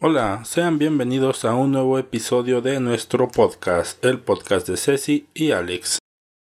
Hola, 0.00 0.44
sean 0.44 0.78
bienvenidos 0.78 1.44
a 1.44 1.54
un 1.54 1.72
nuevo 1.72 1.98
episodio 1.98 2.60
de 2.60 2.78
nuestro 2.80 3.28
podcast, 3.28 4.04
el 4.04 4.20
podcast 4.20 4.68
de 4.68 4.76
Ceci 4.76 5.26
y 5.34 5.50
Alex. 5.50 5.98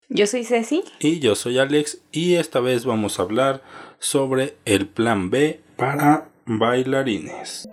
Yo 0.09 0.27
soy 0.27 0.43
Ceci. 0.43 0.83
Y 0.99 1.19
yo 1.19 1.35
soy 1.35 1.59
Alex 1.59 1.99
y 2.11 2.35
esta 2.35 2.59
vez 2.59 2.85
vamos 2.85 3.19
a 3.19 3.23
hablar 3.23 3.63
sobre 3.99 4.55
el 4.65 4.87
plan 4.87 5.29
B 5.29 5.61
para 5.77 6.29
bailarines. 6.45 7.67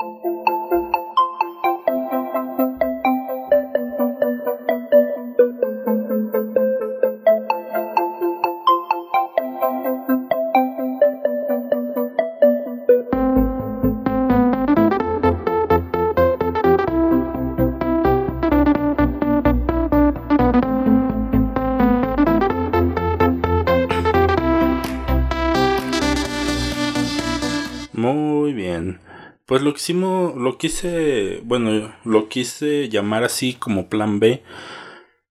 Lo 30.36 30.58
quise, 30.58 31.40
bueno, 31.44 31.93
lo 32.05 32.28
quise 32.28 32.88
llamar 32.88 33.25
así 33.25 33.55
como 33.55 33.88
plan 33.88 34.20
B 34.20 34.42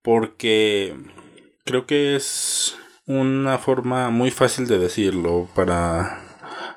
porque 0.01 0.95
creo 1.65 1.85
que 1.85 2.15
es 2.15 2.77
una 3.05 3.57
forma 3.57 4.09
muy 4.09 4.31
fácil 4.31 4.67
de 4.67 4.79
decirlo 4.79 5.47
para 5.55 6.21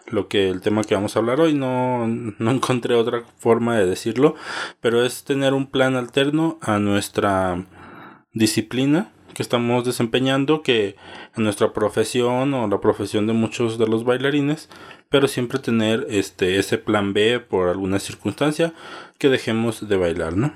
lo 0.06 0.28
que 0.28 0.50
el 0.50 0.60
tema 0.60 0.82
que 0.82 0.94
vamos 0.94 1.16
a 1.16 1.20
hablar 1.20 1.40
hoy. 1.40 1.54
No, 1.54 2.06
no 2.06 2.50
encontré 2.50 2.94
otra 2.94 3.24
forma 3.38 3.78
de 3.78 3.86
decirlo 3.86 4.34
pero 4.80 5.04
es 5.04 5.24
tener 5.24 5.54
un 5.54 5.66
plan 5.66 5.96
alterno 5.96 6.58
a 6.60 6.78
nuestra 6.78 7.64
disciplina 8.32 9.12
que 9.34 9.42
estamos 9.42 9.84
desempeñando 9.84 10.62
que 10.62 10.96
en 11.36 11.44
nuestra 11.44 11.72
profesión 11.72 12.54
o 12.54 12.68
la 12.68 12.80
profesión 12.80 13.26
de 13.26 13.32
muchos 13.32 13.78
de 13.78 13.86
los 13.86 14.04
bailarines 14.04 14.68
pero 15.08 15.28
siempre 15.28 15.58
tener 15.58 16.06
este 16.08 16.58
ese 16.58 16.78
plan 16.78 17.12
B 17.12 17.40
por 17.40 17.68
alguna 17.68 17.98
circunstancia 17.98 18.72
que 19.18 19.28
dejemos 19.28 19.88
de 19.88 19.96
bailar 19.96 20.36
no 20.36 20.52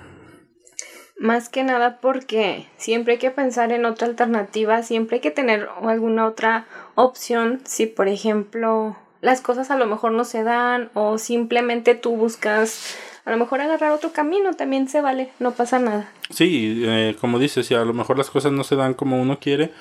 más 1.18 1.48
que 1.48 1.64
nada 1.64 1.98
porque 2.00 2.66
siempre 2.76 3.14
hay 3.14 3.18
que 3.18 3.30
pensar 3.30 3.72
en 3.72 3.86
otra 3.86 4.06
alternativa, 4.06 4.82
siempre 4.82 5.16
hay 5.16 5.20
que 5.22 5.30
tener 5.30 5.66
alguna 5.82 6.26
otra 6.26 6.66
opción. 6.94 7.62
Si 7.64 7.86
por 7.86 8.06
ejemplo 8.08 8.96
las 9.22 9.40
cosas 9.40 9.70
a 9.70 9.76
lo 9.76 9.86
mejor 9.86 10.12
no 10.12 10.24
se 10.24 10.42
dan 10.42 10.90
o 10.94 11.18
simplemente 11.18 11.94
tú 11.94 12.16
buscas 12.16 12.96
a 13.26 13.30
lo 13.32 13.36
mejor 13.36 13.60
agarrar 13.60 13.90
otro 13.90 14.12
camino 14.12 14.54
también 14.54 14.88
se 14.88 15.00
vale, 15.00 15.30
no 15.40 15.50
pasa 15.50 15.80
nada. 15.80 16.10
Sí, 16.30 16.82
eh, 16.86 17.16
como 17.20 17.38
dices, 17.40 17.66
si 17.66 17.74
a 17.74 17.84
lo 17.84 17.92
mejor 17.92 18.16
las 18.16 18.30
cosas 18.30 18.52
no 18.52 18.64
se 18.64 18.76
dan 18.76 18.94
como 18.94 19.20
uno 19.20 19.40
quiere, 19.40 19.72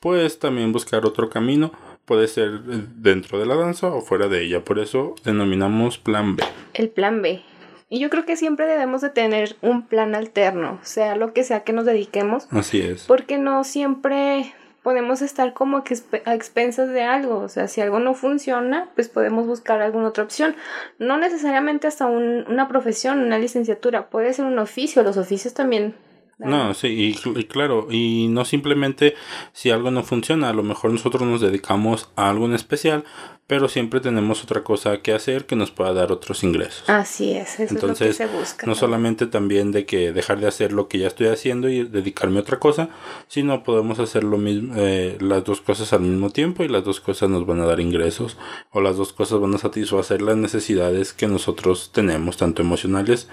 pues 0.00 0.38
también 0.38 0.72
buscar 0.72 1.04
otro 1.04 1.28
camino. 1.28 1.72
Puede 2.06 2.26
ser 2.26 2.62
dentro 2.62 3.38
de 3.38 3.46
la 3.46 3.54
danza 3.54 3.88
o 3.88 4.00
fuera 4.00 4.28
de 4.28 4.42
ella. 4.44 4.64
Por 4.64 4.78
eso 4.78 5.14
denominamos 5.24 5.98
plan 5.98 6.36
B. 6.36 6.44
El 6.72 6.88
plan 6.88 7.20
B. 7.20 7.42
Y 7.88 7.98
yo 8.00 8.10
creo 8.10 8.24
que 8.24 8.36
siempre 8.36 8.66
debemos 8.66 9.02
de 9.02 9.10
tener 9.10 9.56
un 9.60 9.86
plan 9.86 10.14
alterno, 10.14 10.78
sea 10.82 11.16
lo 11.16 11.32
que 11.32 11.44
sea 11.44 11.64
que 11.64 11.72
nos 11.72 11.84
dediquemos. 11.84 12.48
Así 12.50 12.80
es. 12.80 13.04
Porque 13.04 13.38
no 13.38 13.62
siempre 13.62 14.54
podemos 14.86 15.20
estar 15.20 15.52
como 15.52 15.82
que 15.82 15.98
a 16.26 16.34
expensas 16.36 16.90
de 16.90 17.02
algo, 17.02 17.38
o 17.38 17.48
sea, 17.48 17.66
si 17.66 17.80
algo 17.80 17.98
no 17.98 18.14
funciona, 18.14 18.88
pues 18.94 19.08
podemos 19.08 19.44
buscar 19.44 19.82
alguna 19.82 20.06
otra 20.06 20.22
opción. 20.22 20.54
No 21.00 21.16
necesariamente 21.16 21.88
hasta 21.88 22.06
un, 22.06 22.44
una 22.46 22.68
profesión, 22.68 23.18
una 23.18 23.36
licenciatura, 23.36 24.10
puede 24.10 24.32
ser 24.32 24.44
un 24.44 24.60
oficio, 24.60 25.02
los 25.02 25.16
oficios 25.16 25.54
también 25.54 25.96
no, 26.38 26.74
sí, 26.74 27.16
y, 27.34 27.44
claro, 27.44 27.88
y 27.90 28.28
no 28.28 28.44
simplemente 28.44 29.14
si 29.52 29.70
algo 29.70 29.90
no 29.90 30.02
funciona, 30.02 30.50
a 30.50 30.52
lo 30.52 30.62
mejor 30.62 30.90
nosotros 30.92 31.22
nos 31.22 31.40
dedicamos 31.40 32.10
a 32.14 32.28
algo 32.28 32.44
en 32.44 32.52
especial, 32.52 33.04
pero 33.46 33.68
siempre 33.68 34.00
tenemos 34.00 34.42
otra 34.42 34.62
cosa 34.62 34.98
que 34.98 35.14
hacer 35.14 35.46
que 35.46 35.56
nos 35.56 35.70
pueda 35.70 35.94
dar 35.94 36.12
otros 36.12 36.42
ingresos. 36.42 36.88
Así 36.90 37.32
es, 37.32 37.60
eso 37.60 37.74
Entonces, 37.74 38.20
es 38.20 38.20
lo 38.20 38.26
que 38.26 38.32
se 38.32 38.38
busca. 38.38 38.66
No 38.66 38.74
solamente 38.74 39.26
también 39.26 39.72
de 39.72 39.86
que 39.86 40.12
dejar 40.12 40.40
de 40.40 40.48
hacer 40.48 40.72
lo 40.72 40.88
que 40.88 40.98
ya 40.98 41.06
estoy 41.06 41.28
haciendo 41.28 41.70
y 41.70 41.84
dedicarme 41.84 42.38
a 42.38 42.42
otra 42.42 42.58
cosa, 42.58 42.90
sino 43.28 43.62
podemos 43.62 43.98
hacer 43.98 44.24
lo 44.24 44.36
mismo, 44.36 44.74
eh, 44.76 45.16
las 45.20 45.44
dos 45.44 45.62
cosas 45.62 45.92
al 45.92 46.00
mismo 46.00 46.30
tiempo 46.30 46.64
y 46.64 46.68
las 46.68 46.84
dos 46.84 47.00
cosas 47.00 47.30
nos 47.30 47.46
van 47.46 47.60
a 47.60 47.66
dar 47.66 47.80
ingresos 47.80 48.36
o 48.72 48.80
las 48.80 48.96
dos 48.96 49.12
cosas 49.12 49.40
van 49.40 49.54
a 49.54 49.58
satisfacer 49.58 50.20
las 50.20 50.36
necesidades 50.36 51.12
que 51.12 51.28
nosotros 51.28 51.92
tenemos, 51.94 52.36
tanto 52.36 52.60
emocionales 52.60 53.28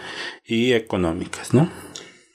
y 0.46 0.74
económicas, 0.74 1.54
¿no? 1.54 1.70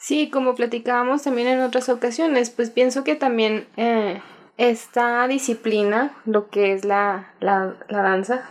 Sí, 0.09 0.31
como 0.31 0.55
platicábamos 0.55 1.23
también 1.23 1.49
en 1.49 1.61
otras 1.61 1.91
ocasiones, 1.91 2.49
pues 2.49 2.71
pienso 2.71 3.05
que 3.05 3.15
también 3.15 3.69
eh, 3.77 4.23
esta 4.57 5.29
disciplina, 5.29 6.17
lo 6.25 6.49
que 6.49 6.73
es 6.73 6.87
la, 6.87 7.35
la, 7.41 7.77
la 7.91 8.01
danza, 8.01 8.49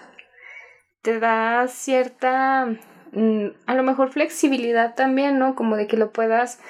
te 1.01 1.19
da 1.19 1.67
cierta, 1.67 2.67
mm, 3.11 3.47
a 3.65 3.73
lo 3.73 3.81
mejor 3.81 4.11
flexibilidad 4.11 4.93
también, 4.93 5.39
¿no? 5.39 5.55
Como 5.55 5.77
de 5.77 5.87
que 5.87 5.97
lo 5.97 6.11
puedas 6.11 6.61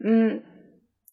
mm, 0.00 0.38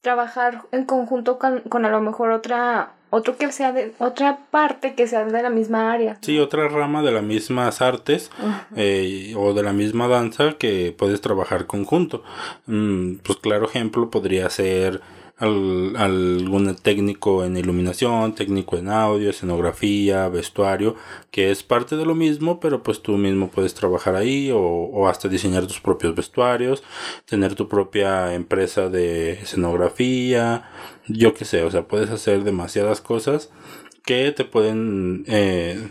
trabajar 0.02 0.64
en 0.72 0.86
conjunto 0.86 1.38
con, 1.38 1.60
con 1.70 1.86
a 1.86 1.92
lo 1.92 2.02
mejor 2.02 2.32
otra 2.32 2.96
otro 3.09 3.38
que 3.38 3.52
sea 3.52 3.72
de 3.72 3.94
otra 4.00 4.40
parte 4.52 4.94
que 4.94 5.08
sea 5.08 5.25
de 5.25 5.44
la 5.44 5.50
misma 5.50 5.92
área. 5.92 6.18
Sí, 6.22 6.40
otra 6.40 6.68
rama 6.68 7.02
de 7.02 7.12
las 7.12 7.24
mismas 7.24 7.81
artes 7.81 8.31
eh, 8.75 9.34
o 9.38 9.53
de 9.53 9.64
la 9.64 9.74
misma 9.74 10.08
danza 10.08 10.53
que 10.58 10.94
puedes 10.97 11.22
trabajar 11.22 11.66
conjunto. 11.66 12.24
Mm, 12.68 13.16
pues 13.16 13.40
claro 13.40 13.66
ejemplo 13.66 14.09
podría 14.09 14.50
ser 14.50 15.02
al, 15.40 15.96
algún 15.96 16.76
técnico 16.76 17.44
en 17.44 17.58
iluminación, 17.58 18.36
técnico 18.36 18.78
en 18.78 18.90
audio, 18.90 19.30
escenografía, 19.30 20.28
vestuario, 20.30 20.96
que 21.32 21.52
es 21.52 21.64
parte 21.64 21.96
de 21.96 22.06
lo 22.06 22.16
mismo, 22.16 22.60
pero 22.60 22.84
pues 22.84 23.02
tú 23.02 23.18
mismo 23.18 23.50
puedes 23.50 23.74
trabajar 23.74 24.16
ahí 24.16 24.52
o, 24.54 25.08
hasta 25.08 25.30
diseñar 25.30 25.66
tus 25.66 25.80
propios 25.80 26.16
vestuarios, 26.16 26.84
tener 27.26 27.56
tu 27.56 27.68
propia 27.68 28.34
empresa 28.34 28.90
de 28.90 29.34
escenografía, 29.34 30.70
yo 31.08 31.34
qué 31.34 31.46
sé, 31.46 31.64
o 31.64 31.72
sea, 31.72 31.88
puedes 31.88 32.10
hacer 32.10 32.44
demasiadas 32.44 33.02
cosas 33.02 33.50
que 34.06 34.32
te 34.32 34.46
pueden 34.46 35.24
eh, 35.28 35.90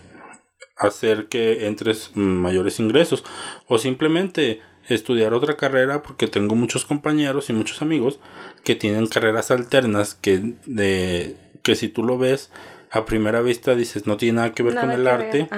hacer 0.79 1.27
que 1.29 1.67
entres 1.67 2.13
mayores 2.15 2.81
ingresos. 2.81 3.25
O 3.67 3.79
simplemente 3.79 4.61
estudiar 4.89 5.35
otra 5.35 5.57
carrera 5.57 6.03
porque 6.03 6.27
tengo 6.27 6.55
muchos 6.55 6.85
compañeros 6.85 7.51
y 7.51 7.53
muchos 7.53 7.83
amigos 7.83 8.21
que 8.65 8.75
tienen 8.75 9.07
carreras 9.07 9.51
alternas 9.51 10.15
que 10.15 10.55
de 10.67 11.37
que 11.63 11.75
si 11.77 11.89
tú 11.89 12.03
lo 12.03 12.19
ves 12.19 12.51
a 12.91 13.05
primera 13.05 13.41
vista 13.41 13.75
dices 13.75 14.07
no 14.07 14.17
tiene 14.17 14.37
nada 14.37 14.53
que 14.53 14.63
ver 14.63 14.75
con 14.75 14.91
el 14.91 15.07
arte 15.07 15.49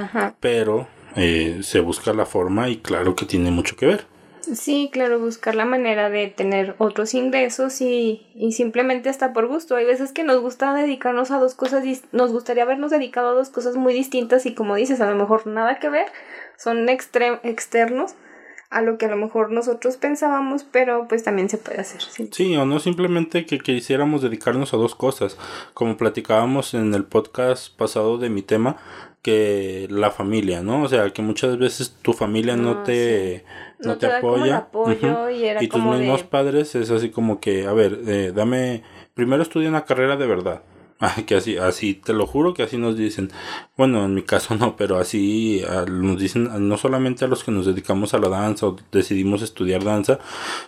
pero 0.41 0.89
eh, 1.17 1.61
se 1.63 1.81
busca 1.81 2.13
la 2.13 2.27
forma 2.27 2.69
y 2.69 2.79
claro 2.79 3.15
que 3.15 3.27
tiene 3.27 3.51
mucho 3.51 3.77
que 3.77 3.87
ver 3.87 4.07
Sí, 4.55 4.89
claro, 4.91 5.21
buscar 5.21 5.55
la 5.55 5.67
manera 5.67 6.09
de 6.09 6.27
tener 6.27 6.75
otros 6.79 7.15
ingresos 7.15 7.81
y, 7.83 8.27
y 8.35 8.53
simplemente 8.53 9.09
hasta 9.09 9.33
por 9.33 9.47
gusto. 9.47 9.77
Hay 9.77 9.85
veces 9.85 10.13
que 10.13 10.25
nos 10.25 10.41
gusta 10.41 10.73
dedicarnos 10.75 11.31
a 11.31 11.39
dos 11.39 11.55
cosas, 11.55 11.85
nos 12.13 12.33
gustaría 12.33 12.63
habernos 12.63 12.91
dedicado 12.91 13.29
a 13.29 13.35
dos 13.35 13.51
cosas 13.51 13.77
muy 13.77 13.93
distintas 13.93 14.47
y 14.47 14.55
como 14.55 14.75
dices, 14.75 15.01
a 15.03 15.11
lo 15.11 15.15
mejor 15.15 15.47
nada 15.47 15.79
que 15.79 15.91
ver, 15.91 16.07
son 16.57 16.89
externos 16.89 18.15
a 18.71 18.83
lo 18.83 18.99
que 18.99 19.07
a 19.07 19.09
lo 19.09 19.17
mejor 19.17 19.51
nosotros 19.51 19.97
pensábamos, 19.97 20.65
pero 20.65 21.07
pues 21.09 21.25
también 21.25 21.49
se 21.49 21.59
puede 21.59 21.81
hacer. 21.81 22.03
Sí, 22.31 22.57
o 22.57 22.65
no 22.65 22.79
simplemente 22.79 23.45
que 23.45 23.59
quisiéramos 23.59 24.23
dedicarnos 24.23 24.73
a 24.73 24.77
dos 24.77 24.95
cosas, 24.95 25.37
como 25.75 25.97
platicábamos 25.97 26.75
en 26.75 26.95
el 26.95 27.05
podcast 27.05 27.77
pasado 27.77 28.17
de 28.17 28.31
mi 28.31 28.43
tema, 28.43 28.77
que 29.23 29.89
la 29.91 30.13
familia, 30.13 30.63
¿no? 30.63 30.85
O 30.85 30.89
sea, 30.89 31.11
que 31.11 31.21
muchas 31.21 31.59
veces 31.59 31.97
tu 32.01 32.13
familia 32.13 32.57
no, 32.57 32.71
ah, 32.71 32.85
te, 32.85 33.45
no, 33.81 33.99
te, 33.99 34.07
apoya. 34.07 34.69
y, 35.61 35.69
tus 35.69 35.83
mismos 35.83 36.23
padres 36.23 36.75
es 36.77 36.91
así 36.91 37.11
como 37.11 37.41
que, 37.41 37.67
a 37.67 37.73
ver, 37.73 37.99
eh, 38.07 38.33
dame, 38.35 38.83
primero 39.15 39.43
estudia 39.43 39.69
una 39.69 39.85
carrera 39.85 40.17
de 40.17 40.27
verdad. 40.27 40.63
Que 41.27 41.37
así, 41.37 41.57
así, 41.57 41.95
te 41.95 42.13
lo 42.13 42.27
juro 42.27 42.55
que 42.55 42.63
así 42.63 42.77
nos 42.77 42.97
dicen. 42.97 43.31
Bueno, 43.77 44.05
en 44.05 44.15
mi 44.15 44.23
caso 44.23 44.55
no, 44.55 44.77
pero 44.77 44.99
así 44.99 45.63
nos 45.89 46.19
dicen 46.19 46.69
no 46.69 46.77
solamente 46.77 47.25
a 47.25 47.29
los 47.29 47.45
que 47.45 47.51
nos 47.51 47.67
dedicamos 47.67 48.15
a 48.15 48.19
la 48.19 48.29
danza 48.29 48.67
o 48.67 48.77
decidimos 48.93 49.43
estudiar 49.43 49.83
danza, 49.85 50.19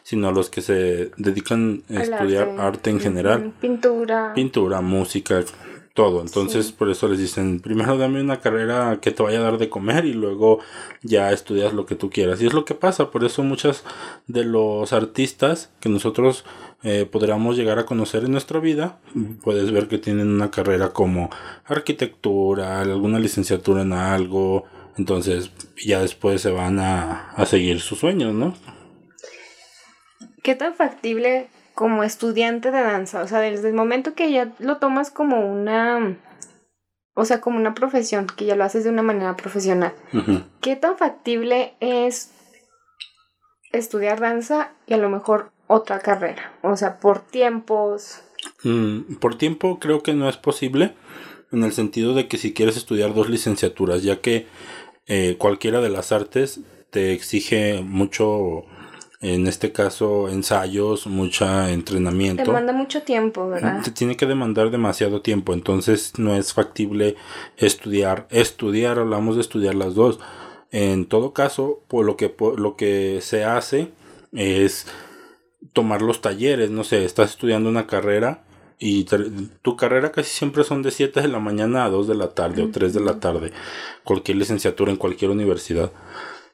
sino 0.02 0.28
a 0.28 0.32
los 0.32 0.50
que 0.50 0.62
se 0.62 1.10
dedican 1.16 1.82
a 1.90 2.02
estudiar 2.02 2.48
arte. 2.58 2.90
en 2.90 3.00
general. 3.00 3.52
Pintura. 3.60 4.32
Pintura, 4.34 4.80
música, 4.80 5.44
todo. 5.94 6.22
Entonces, 6.22 6.72
por 6.72 6.90
eso 6.90 7.08
les 7.08 7.18
dicen, 7.18 7.60
primero 7.60 7.98
dame 7.98 8.20
una 8.20 8.40
carrera 8.40 8.98
que 9.00 9.10
te 9.10 9.22
vaya 9.22 9.40
a 9.40 9.42
dar 9.42 9.58
de 9.58 9.68
comer 9.68 10.06
y 10.06 10.14
luego 10.14 10.60
ya 11.02 11.32
estudias 11.32 11.72
lo 11.74 11.86
que 11.86 11.94
tú 11.94 12.10
quieras. 12.10 12.40
Y 12.40 12.46
es 12.46 12.54
lo 12.54 12.64
que 12.64 12.74
pasa, 12.74 13.10
por 13.10 13.24
eso 13.24 13.42
muchas 13.42 13.84
de 14.26 14.44
los 14.44 14.92
artistas 14.92 15.70
que 15.80 15.88
nosotros 15.88 16.44
eh, 16.84 17.06
podríamos 17.10 17.56
llegar 17.56 17.78
a 17.78 17.86
conocer 17.86 18.24
en 18.24 18.32
nuestra 18.32 18.58
vida, 18.60 18.98
puedes 19.42 19.70
ver 19.70 19.88
que 19.88 19.98
tienen 19.98 20.28
una 20.28 20.50
carrera 20.50 20.90
como 20.90 21.30
arquitectura, 21.64 22.80
alguna 22.80 23.18
licenciatura 23.18 23.82
en 23.82 23.92
algo, 23.92 24.66
Entonces 24.96 25.50
ya 25.84 26.00
después 26.00 26.40
se 26.42 26.50
van 26.50 26.78
a, 26.78 27.30
a 27.30 27.46
seguir 27.46 27.80
sus 27.80 27.98
sueños, 27.98 28.34
¿no? 28.34 28.54
¿Qué 30.42 30.54
tan 30.54 30.74
factible 30.74 31.48
como 31.74 32.02
estudiante 32.02 32.70
de 32.70 32.82
danza? 32.82 33.22
O 33.22 33.28
sea, 33.28 33.38
desde 33.40 33.68
el 33.68 33.74
momento 33.74 34.14
que 34.14 34.30
ya 34.30 34.52
lo 34.58 34.78
tomas 34.78 35.10
como 35.10 35.40
una... 35.40 36.18
O 37.14 37.26
sea, 37.26 37.42
como 37.42 37.58
una 37.58 37.74
profesión, 37.74 38.26
que 38.26 38.46
ya 38.46 38.56
lo 38.56 38.64
haces 38.64 38.84
de 38.84 38.90
una 38.90 39.02
manera 39.02 39.36
profesional. 39.36 39.92
¿Qué 40.62 40.76
tan 40.76 40.96
factible 40.96 41.74
es 41.80 42.32
estudiar 43.70 44.18
danza 44.18 44.72
y 44.86 44.94
a 44.94 44.96
lo 44.96 45.10
mejor 45.10 45.51
otra 45.72 45.98
carrera? 45.98 46.52
O 46.62 46.76
sea, 46.76 46.98
por 47.00 47.20
tiempos. 47.20 48.20
Mm, 48.64 49.16
por 49.16 49.36
tiempo 49.36 49.78
creo 49.78 50.02
que 50.02 50.14
no 50.14 50.28
es 50.28 50.36
posible, 50.36 50.94
en 51.52 51.64
el 51.64 51.72
sentido 51.72 52.14
de 52.14 52.28
que 52.28 52.38
si 52.38 52.52
quieres 52.52 52.76
estudiar 52.76 53.14
dos 53.14 53.28
licenciaturas, 53.28 54.02
ya 54.02 54.20
que 54.20 54.46
eh, 55.06 55.36
cualquiera 55.38 55.80
de 55.80 55.90
las 55.90 56.12
artes 56.12 56.60
te 56.90 57.12
exige 57.12 57.82
mucho 57.82 58.64
en 59.22 59.46
este 59.46 59.70
caso 59.70 60.28
ensayos, 60.28 61.06
mucho 61.06 61.46
entrenamiento. 61.66 62.42
Demanda 62.42 62.72
mucho 62.72 63.02
tiempo, 63.02 63.48
¿verdad? 63.48 63.80
Te 63.82 63.92
tiene 63.92 64.16
que 64.16 64.26
demandar 64.26 64.70
demasiado 64.70 65.22
tiempo, 65.22 65.54
entonces 65.54 66.18
no 66.18 66.34
es 66.34 66.52
factible 66.52 67.14
estudiar, 67.56 68.26
estudiar, 68.30 68.98
hablamos 68.98 69.36
de 69.36 69.42
estudiar 69.42 69.76
las 69.76 69.94
dos. 69.94 70.18
En 70.72 71.06
todo 71.06 71.32
caso, 71.32 71.82
por 71.86 72.04
lo 72.04 72.16
que 72.16 72.34
lo 72.56 72.76
que 72.76 73.20
se 73.22 73.44
hace 73.44 73.92
es 74.32 74.86
tomar 75.72 76.02
los 76.02 76.20
talleres, 76.20 76.70
no 76.70 76.84
sé, 76.84 77.04
estás 77.04 77.30
estudiando 77.30 77.68
una 77.68 77.86
carrera 77.86 78.44
y 78.78 79.06
tu 79.62 79.76
carrera 79.76 80.10
casi 80.10 80.30
siempre 80.30 80.64
son 80.64 80.82
de 80.82 80.90
7 80.90 81.22
de 81.22 81.28
la 81.28 81.38
mañana 81.38 81.84
a 81.84 81.90
2 81.90 82.08
de 82.08 82.14
la 82.16 82.34
tarde 82.34 82.62
o 82.62 82.70
3 82.70 82.92
de 82.92 83.00
la 83.00 83.20
tarde, 83.20 83.52
cualquier 84.02 84.38
licenciatura 84.38 84.90
en 84.90 84.96
cualquier 84.96 85.30
universidad. 85.30 85.92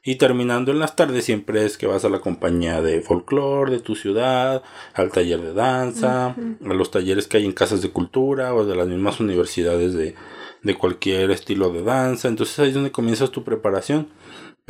Y 0.03 0.15
terminando 0.15 0.71
en 0.71 0.79
las 0.79 0.95
tardes 0.95 1.25
siempre 1.25 1.65
es 1.65 1.77
que 1.77 1.87
vas 1.87 2.05
a 2.05 2.09
la 2.09 2.19
compañía 2.19 2.81
de 2.81 3.01
folclore 3.01 3.71
de 3.71 3.79
tu 3.79 3.95
ciudad, 3.95 4.63
al 4.93 5.11
taller 5.11 5.41
de 5.41 5.53
danza, 5.53 6.27
a 6.27 6.73
los 6.73 6.91
talleres 6.91 7.27
que 7.27 7.37
hay 7.37 7.45
en 7.45 7.51
casas 7.51 7.81
de 7.81 7.89
cultura 7.89 8.53
o 8.53 8.65
de 8.65 8.75
las 8.75 8.87
mismas 8.87 9.19
universidades 9.19 9.93
de, 9.93 10.15
de 10.63 10.75
cualquier 10.75 11.31
estilo 11.31 11.69
de 11.71 11.83
danza. 11.83 12.27
Entonces 12.27 12.57
ahí 12.59 12.69
es 12.69 12.75
donde 12.75 12.91
comienzas 12.91 13.31
tu 13.31 13.43
preparación. 13.43 14.07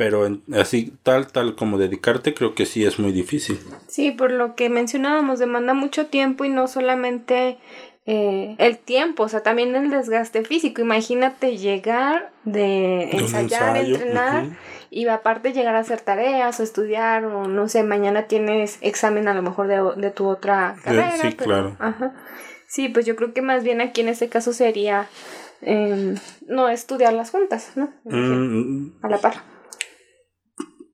Pero 0.00 0.26
así 0.54 0.94
tal, 1.02 1.26
tal 1.26 1.54
como 1.56 1.76
dedicarte 1.76 2.32
creo 2.32 2.54
que 2.54 2.64
sí 2.64 2.86
es 2.86 2.98
muy 2.98 3.12
difícil. 3.12 3.60
Sí, 3.86 4.12
por 4.12 4.32
lo 4.32 4.54
que 4.54 4.70
mencionábamos, 4.70 5.38
demanda 5.38 5.74
mucho 5.74 6.06
tiempo 6.06 6.46
y 6.46 6.48
no 6.48 6.68
solamente 6.68 7.58
eh, 8.06 8.54
el 8.56 8.78
tiempo, 8.78 9.24
o 9.24 9.28
sea, 9.28 9.42
también 9.42 9.76
el 9.76 9.90
desgaste 9.90 10.42
físico. 10.42 10.80
Imagínate 10.80 11.58
llegar 11.58 12.32
de 12.44 13.10
ensayar, 13.10 13.76
entrenar 13.76 14.46
y 14.88 15.06
aparte 15.08 15.52
llegar 15.52 15.76
a 15.76 15.80
hacer 15.80 16.00
tareas 16.00 16.58
o 16.60 16.62
estudiar 16.62 17.26
o 17.26 17.46
no 17.46 17.68
sé, 17.68 17.82
mañana 17.82 18.22
tienes 18.22 18.78
examen 18.80 19.28
a 19.28 19.34
lo 19.34 19.42
mejor 19.42 19.66
de, 19.66 19.82
de 20.00 20.10
tu 20.10 20.28
otra 20.28 20.76
eh, 20.78 20.82
carrera. 20.82 21.18
sí, 21.18 21.32
claro. 21.34 21.76
Ajá. 21.78 22.14
Sí, 22.66 22.88
pues 22.88 23.04
yo 23.04 23.16
creo 23.16 23.34
que 23.34 23.42
más 23.42 23.64
bien 23.64 23.82
aquí 23.82 24.00
en 24.00 24.08
este 24.08 24.30
caso 24.30 24.54
sería 24.54 25.10
eh, 25.60 26.14
no 26.46 26.70
estudiar 26.70 27.12
las 27.12 27.30
juntas, 27.30 27.72
¿no? 27.74 27.92
Mm, 28.04 28.92
a 29.02 29.08
la 29.10 29.18
par. 29.18 29.59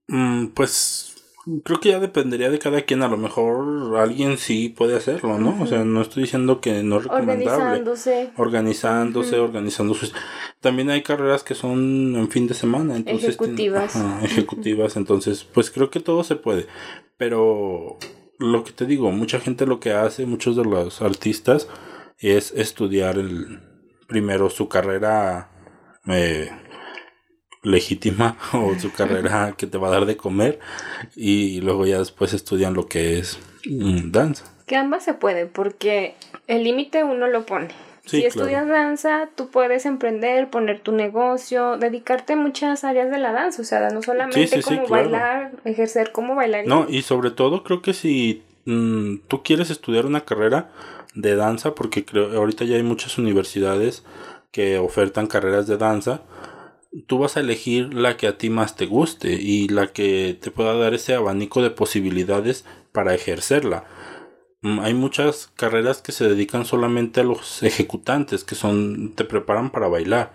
Mm, 0.09 0.49
pues 0.49 1.17
Creo 1.63 1.79
que 1.79 1.91
ya 1.91 2.01
dependería 2.01 2.51
de 2.51 2.59
cada 2.59 2.81
quien. 2.83 3.05
A 3.05 3.09
lo 3.09 3.17
mejor 3.17 3.97
alguien 3.99 4.37
sí 4.37 4.69
puede 4.69 4.97
hacerlo, 4.97 5.39
¿no? 5.39 5.63
O 5.63 5.67
sea, 5.67 5.85
no 5.85 6.03
estoy 6.03 6.25
diciendo 6.25 6.61
que 6.61 6.83
no 6.83 6.97
es 6.97 7.05
recomendable. 7.05 7.53
Organizándose. 7.53 8.31
Organizándose, 8.37 9.39
organizándose. 9.39 10.11
También 10.61 10.91
hay 10.91 11.05
carreras 11.05 11.45
que 11.45 11.55
son 11.55 12.17
en 12.17 12.29
fin 12.31 12.49
de 12.49 12.55
semana. 12.55 12.97
Entonces, 12.97 13.29
ejecutivas. 13.29 13.95
ejecutivas. 14.25 14.97
Entonces, 14.97 15.45
pues 15.45 15.71
creo 15.71 15.89
que 15.89 16.01
todo 16.01 16.25
se 16.25 16.35
puede. 16.35 16.67
Pero 17.17 17.97
lo 18.41 18.65
que 18.65 18.73
te 18.73 18.85
digo, 18.85 19.13
mucha 19.13 19.39
gente 19.39 19.67
lo 19.67 19.79
que 19.79 19.93
hace, 19.93 20.27
muchos 20.27 20.57
de 20.57 20.65
los 20.65 21.01
artistas, 21.01 21.69
es 22.19 22.51
estudiar 22.57 23.19
el 23.19 23.61
primero 24.09 24.51
su 24.51 24.69
carrera. 24.69 25.53
Eh, 26.09 26.51
legítima 27.63 28.37
o 28.53 28.79
su 28.79 28.93
carrera 28.93 29.55
que 29.57 29.67
te 29.67 29.79
va 29.79 29.89
a 29.89 29.93
dar 29.93 30.07
de 30.07 30.17
comer 30.17 30.59
y 31.15 31.61
luego 31.61 31.87
ya 31.87 31.99
después 31.99 32.33
estudian 32.33 32.75
lo 32.75 32.87
que 32.87 33.19
es 33.19 33.39
mm, 33.69 34.11
danza. 34.11 34.45
Que 34.67 34.77
ambas 34.77 35.05
se 35.05 35.15
puede 35.15 35.47
porque 35.47 36.15
el 36.47 36.65
límite 36.65 37.05
uno 37.05 37.29
lo 37.29 37.47
pone. 37.47 37.69
si 38.05 38.25
estudias 38.25 38.69
danza, 38.69 39.29
tú 39.35 39.49
puedes 39.51 39.87
emprender, 39.87 40.49
poner 40.49 40.81
tu 40.81 40.93
negocio, 40.93 41.77
dedicarte 41.77 42.35
a 42.35 42.37
muchas 42.37 42.85
áreas 42.85 43.11
de 43.11 43.19
la 43.19 43.33
danza, 43.33 43.63
o 43.63 43.65
sea, 43.65 43.89
no 43.91 44.03
solamente 44.03 44.63
como 44.63 44.87
bailar, 44.87 45.53
ejercer 45.65 46.13
como 46.13 46.35
bailarín. 46.35 46.69
No, 46.69 46.87
y 46.89 47.03
sobre 47.03 47.31
todo 47.31 47.63
creo 47.65 47.83
que 47.83 47.95
si 47.95 48.43
mm, 48.65 49.19
tú 49.29 49.43
quieres 49.43 49.71
estudiar 49.71 50.07
una 50.07 50.25
carrera 50.25 50.71
de 51.15 51.35
danza, 51.35 51.75
porque 51.75 52.05
creo 52.05 52.37
ahorita 52.37 52.65
ya 52.65 52.77
hay 52.77 52.83
muchas 52.83 53.19
universidades 53.19 54.05
que 54.53 54.79
ofertan 54.79 55.27
carreras 55.27 55.67
de 55.67 55.77
danza, 55.77 56.23
tú 57.07 57.19
vas 57.19 57.37
a 57.37 57.41
elegir 57.41 57.95
la 57.95 58.17
que 58.17 58.27
a 58.27 58.39
ti 58.39 58.51
más 58.51 58.77
te 58.77 58.87
guste 58.87 59.33
y 59.33 59.69
la 59.69 59.89
que 59.89 60.39
te 60.41 60.51
pueda 60.51 60.75
dar 60.75 60.95
ese 60.95 61.15
abanico 61.15 61.63
de 61.63 61.71
posibilidades 61.71 62.65
para 62.93 63.15
ejercerla. 63.15 63.85
Mm, 64.63 64.81
hay 64.81 64.95
muchas 64.95 65.51
carreras 65.55 66.03
que 66.03 66.13
se 66.13 66.29
dedican 66.29 66.65
solamente 66.65 67.21
a 67.21 67.25
los 67.25 67.63
ejecutantes, 67.63 68.45
que 68.45 68.55
son, 68.55 69.13
te 69.15 69.25
preparan 69.25 69.71
para 69.71 69.89
bailar. 69.89 70.33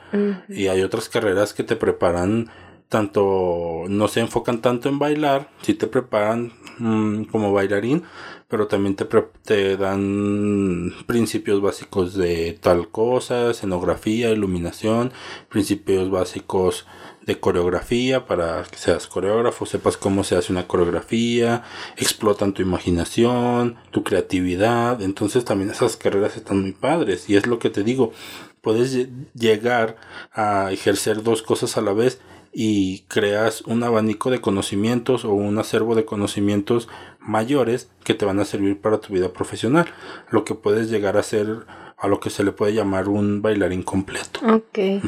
Y 0.48 0.68
hay 0.68 0.81
otras 0.81 1.10
carreras 1.10 1.54
que 1.54 1.63
te 1.63 1.75
preparan 1.75 2.50
tanto, 2.92 3.86
no 3.88 4.10
se 4.10 4.20
enfocan 4.20 4.60
tanto 4.60 4.90
en 4.90 5.00
bailar, 5.00 5.50
si 5.62 5.74
te 5.74 5.88
preparan 5.88 6.52
mm, 6.78 7.24
como 7.32 7.54
bailarín, 7.54 8.04
pero 8.50 8.68
también 8.68 8.98
te, 8.98 9.06
te 9.46 9.78
dan 9.78 10.94
principios 11.08 11.62
básicos 11.62 12.16
de 12.16 12.60
tal 12.60 12.90
cosa, 12.90 13.52
escenografía, 13.52 14.32
iluminación, 14.32 15.14
principios 15.48 16.12
básicos 16.12 16.86
de 17.26 17.40
coreografía 17.40 18.26
para 18.26 18.64
que 18.64 18.76
seas 18.76 19.08
coreógrafo, 19.08 19.66
sepas 19.66 19.96
cómo 19.96 20.26
se 20.26 20.36
hace 20.36 20.52
una 20.52 20.68
coreografía, 20.68 21.64
explotan 21.96 22.54
tu 22.54 22.62
imaginación, 22.62 23.78
tu 23.92 24.04
creatividad, 24.04 25.02
entonces 25.02 25.46
también 25.46 25.70
esas 25.70 25.96
carreras 25.96 26.36
están 26.36 26.62
muy 26.62 26.74
padres 26.74 27.30
y 27.30 27.38
es 27.38 27.48
lo 27.48 27.58
que 27.58 27.70
te 27.70 27.84
digo, 27.84 28.12
puedes 28.60 29.08
llegar 29.34 29.96
a 30.34 30.74
ejercer 30.74 31.24
dos 31.24 31.42
cosas 31.42 31.78
a 31.78 31.82
la 31.82 31.94
vez 31.94 32.20
y 32.53 33.06
creas 33.07 33.61
un 33.61 33.83
abanico 33.83 34.30
de 34.30 34.42
conocimientos 34.42 35.26
o 35.26 35.33
un 35.33 35.57
acervo 35.57 35.95
de 35.95 36.06
conocimientos 36.06 36.90
mayores 37.19 37.90
que 38.04 38.14
te 38.14 38.26
van 38.26 38.40
a 38.40 38.45
servir 38.45 38.80
para 38.81 38.99
tu 38.99 39.14
vida 39.14 39.31
profesional, 39.31 39.85
lo 40.30 40.44
que 40.44 40.56
puedes 40.56 40.90
llegar 40.90 41.18
a 41.18 41.23
ser 41.23 41.66
a 41.97 42.07
lo 42.07 42.19
que 42.19 42.31
se 42.31 42.44
le 42.44 42.52
puede 42.52 42.73
llamar 42.73 43.07
un 43.07 43.44
bailarín 43.44 43.83
completo. 43.83 44.40
Ok. 44.52 45.04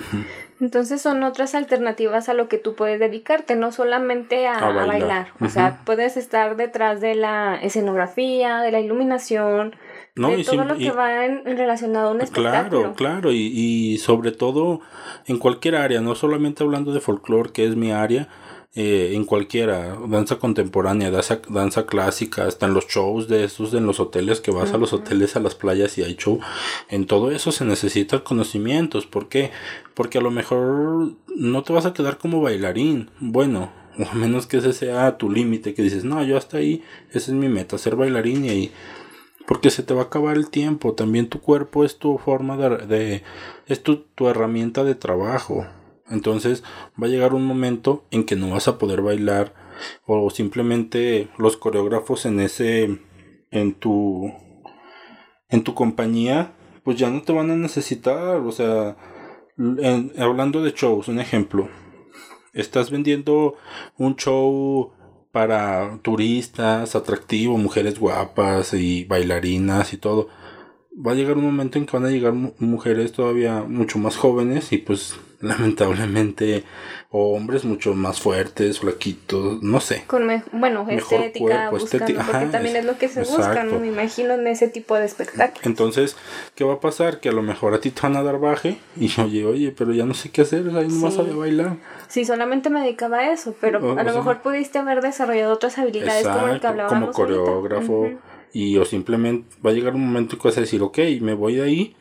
Entonces 0.62 1.01
son 1.01 1.24
otras 1.24 1.56
alternativas 1.56 2.29
a 2.29 2.34
lo 2.34 2.48
que 2.48 2.60
tú 2.60 2.75
puedes 2.75 3.00
dedicarte, 3.00 3.56
no 3.56 3.72
solamente 3.72 4.48
a, 4.48 4.60
bailar. 4.70 5.29
O 5.41 5.50
sea, 5.50 5.82
puedes 5.86 6.15
estar 6.18 6.56
detrás 6.56 7.01
de 7.01 7.15
la 7.15 7.60
escenografía, 7.62 8.60
de 8.62 8.72
la 8.72 8.79
iluminación, 8.79 9.75
de 10.15 10.43
todo 10.43 10.63
lo 10.65 10.77
que 10.77 10.91
va 10.91 11.25
en, 11.25 11.43
relacionado 11.46 12.10
a 12.10 12.12
un 12.12 12.22
espectáculo. 12.22 12.79
Claro, 12.79 12.96
claro, 12.96 13.32
y, 13.32 13.48
y 13.48 13.98
sobre 13.98 14.32
todo 14.32 14.82
en 15.25 15.38
cualquier 15.39 15.75
área, 15.75 16.01
no 16.01 16.15
solamente 16.15 16.63
hablando 16.63 16.93
de 16.93 17.00
folclore, 17.00 17.51
que 17.51 17.65
es 17.65 17.75
mi 17.75 17.91
área, 17.91 18.29
eh, 18.75 19.12
en 19.13 19.25
cualquiera, 19.25 19.96
danza 20.08 20.38
contemporánea, 20.38 21.12
danza, 21.12 21.39
danza 21.48 21.86
clásica, 21.86 22.48
hasta 22.48 22.65
en 22.65 22.74
los 22.74 22.88
shows 22.88 23.27
de 23.27 23.43
estos, 23.43 23.72
en 23.75 23.86
los 23.86 24.00
hoteles, 24.00 24.41
que 24.41 24.50
vas 24.50 24.74
a 24.74 24.79
los 24.79 24.93
hoteles, 24.93 25.36
a 25.36 25.39
las 25.39 25.53
playas 25.53 25.96
y 26.00 26.03
hay 26.03 26.15
show, 26.15 26.39
en 26.89 27.05
todo 27.05 27.29
eso 27.29 27.51
se 27.51 27.65
necesitan 27.65 28.22
conocimientos, 28.22 29.05
¿por 29.05 29.29
qué? 29.29 29.51
Porque 29.93 30.17
a 30.17 30.22
lo 30.22 30.32
mejor 30.32 31.12
no 31.36 31.62
te 31.62 31.72
vas 31.72 31.86
a 31.86 31.93
quedar 31.93 32.17
como 32.17 32.41
bailarín, 32.41 33.12
bueno, 33.20 33.72
o 34.00 34.05
a 34.12 34.15
menos 34.15 34.48
que 34.48 34.58
ese 34.58 34.74
sea 34.74 35.20
tu 35.20 35.29
límite, 35.29 35.75
que 35.75 35.84
dices, 35.84 36.03
no, 36.03 36.24
yo 36.24 36.36
hasta 36.36 36.58
ahí, 36.58 36.84
esa 37.12 37.29
es 37.29 37.38
mi 37.38 37.50
meta, 37.50 37.77
ser 37.77 37.96
bailarín 37.96 38.43
y 38.43 38.50
ahí 38.50 38.72
porque 39.48 39.70
se 39.70 39.84
te 39.84 39.94
va 39.94 40.02
a 40.02 40.06
acabar 40.06 40.38
el 40.38 40.50
tiempo. 40.50 40.94
También 40.94 41.30
tu 41.30 41.42
cuerpo 41.42 41.84
es 41.84 41.98
tu 41.98 42.18
forma 42.18 42.58
de, 42.58 43.24
es 43.68 43.84
tu, 43.84 43.98
tu, 44.16 44.28
herramienta 44.28 44.84
de 44.84 44.96
trabajo. 44.96 45.66
Entonces 46.10 46.64
va 47.02 47.08
a 47.08 47.10
llegar 47.10 47.34
un 47.34 47.46
momento 47.46 48.06
en 48.12 48.26
que 48.26 48.36
no 48.36 48.50
vas 48.52 48.68
a 48.68 48.78
poder 48.78 49.02
bailar 49.02 49.54
o 50.06 50.30
simplemente 50.30 51.30
los 51.38 51.58
coreógrafos 51.58 52.26
en 52.26 52.40
ese 52.40 53.00
en 53.52 53.74
tu 53.74 54.32
en 55.50 55.64
tu 55.64 55.74
compañía 55.74 56.54
pues 56.84 56.98
ya 56.98 57.10
no 57.10 57.22
te 57.22 57.34
van 57.34 57.50
a 57.50 57.56
necesitar, 57.56 58.38
o 58.38 58.52
sea, 58.52 58.98
hablando 60.18 60.62
de 60.62 60.72
shows, 60.72 61.08
un 61.08 61.20
ejemplo. 61.20 61.70
Estás 62.54 62.92
vendiendo 62.92 63.56
un 63.98 64.16
show 64.16 64.92
para 65.34 65.98
turistas, 66.04 66.96
atractivo, 66.96 67.58
mujeres 67.58 68.00
guapas 68.00 68.74
y 68.75 69.06
bailarinas 69.06 69.94
y 69.94 69.98
todo. 69.98 70.30
Va 70.96 71.14
a 71.14 71.16
llegar 71.16 71.38
un 71.38 71.46
momento 71.46 71.78
en 71.78 71.86
que 71.86 71.98
van 71.98 72.06
a 72.06 72.12
llegar 72.12 72.34
mujeres 72.34 73.12
todavía 73.12 73.64
mucho 73.64 73.98
más 74.00 74.16
jóvenes 74.16 74.72
y 74.72 74.78
pues 74.78 75.16
lamentablemente 75.42 76.64
o 77.10 77.36
hombres 77.36 77.64
mucho 77.64 77.94
más 77.94 78.20
fuertes, 78.20 78.80
flaquitos, 78.80 79.62
no 79.62 79.80
sé. 79.80 80.04
Con 80.08 80.28
bueno, 80.52 80.88
estética, 80.90 81.70
buscando, 81.70 82.24
porque 82.26 82.46
también 82.48 82.76
es 82.76 82.86
lo 82.86 82.98
que 82.98 83.08
se 83.08 83.20
busca, 83.20 83.64
¿no? 83.64 83.80
Me 83.80 83.88
imagino 83.88 84.34
en 84.34 84.48
ese 84.48 84.68
tipo 84.68 84.96
de 84.96 85.06
espectáculos. 85.06 85.64
Entonces, 85.64 86.16
¿qué 86.56 86.64
va 86.64 86.76
a 86.76 86.80
pasar? 86.80 87.20
Que 87.20 87.30
a 87.30 87.34
lo 87.34 87.44
mejor 87.44 87.76
a 87.76 87.80
ti 87.80 87.92
te 87.92 88.02
van 88.02 88.16
a 88.16 88.24
dar 88.24 88.40
baje 88.40 88.80
y 88.96 89.12
oye, 89.22 89.46
oye, 89.46 89.72
pero 89.78 89.94
ya 89.94 90.06
no 90.06 90.16
sé 90.16 90.32
qué 90.32 90.42
hacer, 90.42 90.70
ahí 90.76 90.88
no 90.88 91.02
vas 91.02 91.20
a 91.20 91.22
bailar. 91.22 91.78
Sí, 92.08 92.26
solamente 92.26 92.72
me 92.72 92.82
dedicaba 92.82 93.20
a 93.20 93.32
eso, 93.32 93.56
pero 93.62 94.00
a 94.00 94.04
lo 94.04 94.14
mejor 94.16 94.42
pudiste 94.42 94.80
haber 94.80 95.02
desarrollado 95.02 95.54
otras 95.54 95.78
habilidades 95.78 96.28
como 96.28 96.48
el 96.48 96.60
que 96.60 96.68
hablábamos 96.68 97.00
Como 97.00 97.12
coreógrafo. 97.12 98.10
Y 98.53 98.77
o 98.77 98.86
simplemente 98.86 99.48
va 99.65 99.72
a 99.72 99.74
llegar 99.74 99.95
un 99.95 100.05
momento 100.05 100.38
que 100.38 100.48
vas 100.48 100.57
a 100.57 100.62
decir, 100.62 100.81
ok, 100.81 101.00
me 101.22 101.33
voy 101.33 101.55
de 101.55 101.63
ahí, 101.63 101.95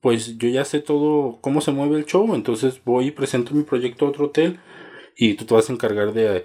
pues 0.00 0.36
yo 0.38 0.48
ya 0.48 0.64
sé 0.64 0.80
todo 0.80 1.38
cómo 1.40 1.60
se 1.60 1.72
mueve 1.72 1.96
el 1.96 2.04
show, 2.04 2.34
entonces 2.34 2.80
voy 2.84 3.06
y 3.06 3.10
presento 3.10 3.54
mi 3.54 3.62
proyecto 3.62 4.04
a 4.04 4.08
otro 4.10 4.26
hotel 4.26 4.58
y 5.16 5.34
tú 5.34 5.44
te 5.44 5.54
vas 5.54 5.70
a 5.70 5.72
encargar 5.72 6.12
de, 6.12 6.44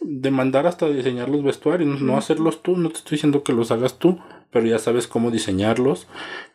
de 0.00 0.30
mandar 0.30 0.66
hasta 0.66 0.88
diseñar 0.88 1.28
los 1.28 1.42
vestuarios, 1.42 2.00
no 2.00 2.16
hacerlos 2.16 2.62
tú, 2.62 2.76
no 2.76 2.90
te 2.90 2.98
estoy 2.98 3.16
diciendo 3.16 3.42
que 3.42 3.52
los 3.52 3.70
hagas 3.70 3.98
tú, 3.98 4.18
pero 4.50 4.66
ya 4.66 4.78
sabes 4.78 5.06
cómo 5.06 5.30
diseñarlos, 5.30 6.06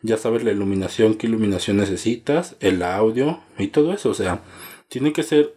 ya 0.02 0.16
sabes 0.16 0.42
la 0.42 0.52
iluminación, 0.52 1.14
qué 1.14 1.26
iluminación 1.26 1.76
necesitas, 1.76 2.56
el 2.60 2.82
audio 2.82 3.40
y 3.58 3.68
todo 3.68 3.92
eso, 3.92 4.10
o 4.10 4.14
sea, 4.14 4.42
tiene 4.88 5.12
que 5.12 5.22
ser 5.22 5.54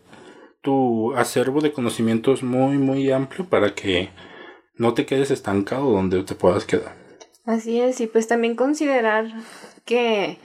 tu 0.62 1.14
acervo 1.16 1.62
de 1.62 1.74
conocimientos 1.74 2.44
muy, 2.44 2.78
muy 2.78 3.12
amplio 3.12 3.46
para 3.46 3.76
que 3.76 4.10
no 4.76 4.94
te 4.94 5.06
quedes 5.06 5.32
estancado 5.32 5.90
donde 5.92 6.24
te 6.24 6.36
puedas 6.36 6.66
quedar. 6.66 6.96
Así 7.46 7.82
es, 7.82 8.00
y 8.00 8.08
pues 8.08 8.28
también 8.28 8.56
considerar 8.56 9.28
que 9.86 10.38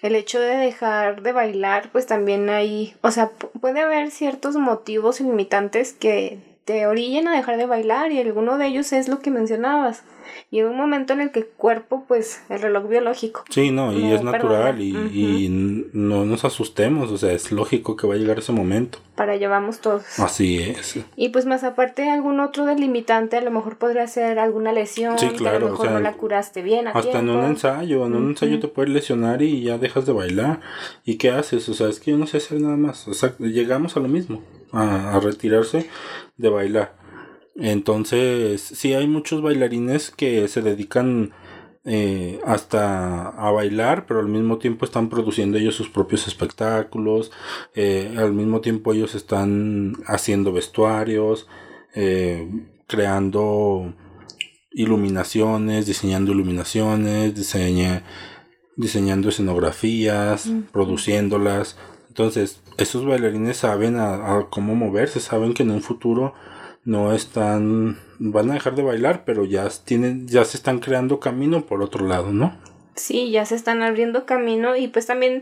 el 0.00 0.14
hecho 0.14 0.38
de 0.38 0.56
dejar 0.56 1.22
de 1.22 1.32
bailar, 1.32 1.90
pues 1.90 2.06
también 2.06 2.48
hay, 2.48 2.94
o 3.00 3.10
sea, 3.10 3.30
puede 3.60 3.80
haber 3.80 4.10
ciertos 4.10 4.54
motivos 4.56 5.20
limitantes 5.20 5.92
que 5.92 6.38
te 6.64 6.86
orillen 6.86 7.28
a 7.28 7.36
dejar 7.36 7.56
de 7.56 7.66
bailar 7.66 8.12
y 8.12 8.20
alguno 8.20 8.58
de 8.58 8.66
ellos 8.66 8.92
es 8.92 9.08
lo 9.08 9.18
que 9.20 9.30
mencionabas. 9.30 10.02
Y 10.50 10.60
en 10.60 10.66
un 10.66 10.76
momento 10.76 11.12
en 11.12 11.20
el 11.20 11.30
que 11.30 11.40
el 11.40 11.46
cuerpo, 11.46 12.04
pues, 12.08 12.42
el 12.48 12.60
reloj 12.60 12.88
biológico. 12.88 13.44
Sí, 13.50 13.70
no, 13.70 13.92
y 13.92 14.12
es 14.12 14.22
natural 14.22 14.80
y, 14.80 14.96
y, 15.12 15.48
no 15.92 16.24
nos 16.24 16.44
asustemos, 16.44 17.10
o 17.10 17.18
sea, 17.18 17.32
es 17.32 17.52
lógico 17.52 17.96
que 17.96 18.06
va 18.06 18.14
a 18.14 18.16
llegar 18.16 18.38
ese 18.38 18.52
momento. 18.52 18.98
Para 19.16 19.32
allá 19.32 19.48
vamos 19.48 19.80
todos. 19.80 20.18
Así 20.18 20.60
es. 20.60 20.98
Y 21.16 21.28
pues 21.28 21.46
más 21.46 21.62
aparte, 21.64 22.08
algún 22.10 22.40
otro 22.40 22.64
delimitante, 22.66 23.36
a 23.36 23.40
lo 23.42 23.50
mejor 23.50 23.76
podría 23.76 24.06
ser 24.06 24.38
alguna 24.38 24.72
lesión, 24.72 25.18
sí, 25.18 25.28
claro, 25.28 25.58
que 25.58 25.64
a 25.64 25.66
lo 25.66 25.70
mejor 25.70 25.90
no 25.90 26.00
la 26.00 26.12
curaste 26.14 26.62
bien. 26.62 26.88
hasta 26.88 27.18
en 27.18 27.30
un 27.30 27.44
ensayo, 27.44 28.06
en 28.06 28.16
un 28.16 28.30
ensayo 28.30 28.58
te 28.60 28.68
puedes 28.68 28.92
lesionar 28.92 29.42
y 29.42 29.62
ya 29.62 29.78
dejas 29.78 30.06
de 30.06 30.12
bailar. 30.12 30.60
¿Y 31.04 31.16
qué 31.16 31.30
haces? 31.30 31.68
O 31.68 31.74
sea, 31.74 31.88
es 31.88 32.00
que 32.00 32.12
yo 32.12 32.16
no 32.16 32.26
sé 32.26 32.38
hacer 32.38 32.60
nada 32.60 32.76
más. 32.76 33.06
O 33.08 33.14
sea, 33.14 33.34
llegamos 33.38 33.96
a 33.96 34.00
lo 34.00 34.08
mismo, 34.08 34.42
a, 34.72 35.14
a 35.14 35.20
retirarse 35.20 35.88
de 36.36 36.48
bailar. 36.48 36.96
Entonces, 37.56 38.60
sí 38.60 38.94
hay 38.94 39.06
muchos 39.06 39.42
bailarines 39.42 40.10
que 40.10 40.48
se 40.48 40.62
dedican 40.62 41.32
eh, 41.86 42.40
hasta 42.46 43.28
a 43.28 43.50
bailar, 43.50 44.06
pero 44.06 44.20
al 44.20 44.28
mismo 44.28 44.56
tiempo 44.58 44.86
están 44.86 45.10
produciendo 45.10 45.58
ellos 45.58 45.74
sus 45.74 45.90
propios 45.90 46.26
espectáculos, 46.26 47.30
eh, 47.74 48.14
al 48.16 48.32
mismo 48.32 48.62
tiempo 48.62 48.94
ellos 48.94 49.14
están 49.14 49.92
haciendo 50.06 50.50
vestuarios, 50.52 51.46
eh, 51.94 52.50
creando 52.86 53.94
iluminaciones, 54.72 55.84
diseñando 55.86 56.32
iluminaciones, 56.32 57.34
diseñando 58.76 59.28
escenografías, 59.28 60.50
produciéndolas. 60.72 61.76
Entonces, 62.14 62.62
esos 62.78 63.04
bailarines 63.04 63.56
saben 63.56 63.96
a, 63.98 64.46
cómo 64.48 64.76
moverse, 64.76 65.18
saben 65.18 65.52
que 65.52 65.64
en 65.64 65.72
un 65.72 65.82
futuro 65.82 66.32
no 66.84 67.12
están, 67.12 67.98
van 68.20 68.52
a 68.52 68.54
dejar 68.54 68.76
de 68.76 68.84
bailar, 68.84 69.24
pero 69.24 69.44
ya 69.44 69.68
tienen, 69.84 70.28
ya 70.28 70.44
se 70.44 70.56
están 70.56 70.78
creando 70.78 71.18
camino 71.18 71.66
por 71.66 71.82
otro 71.82 72.06
lado, 72.06 72.30
¿no? 72.30 72.56
Sí, 72.94 73.32
ya 73.32 73.44
se 73.46 73.56
están 73.56 73.82
abriendo 73.82 74.26
camino 74.26 74.76
y 74.76 74.86
pues 74.86 75.06
también 75.06 75.40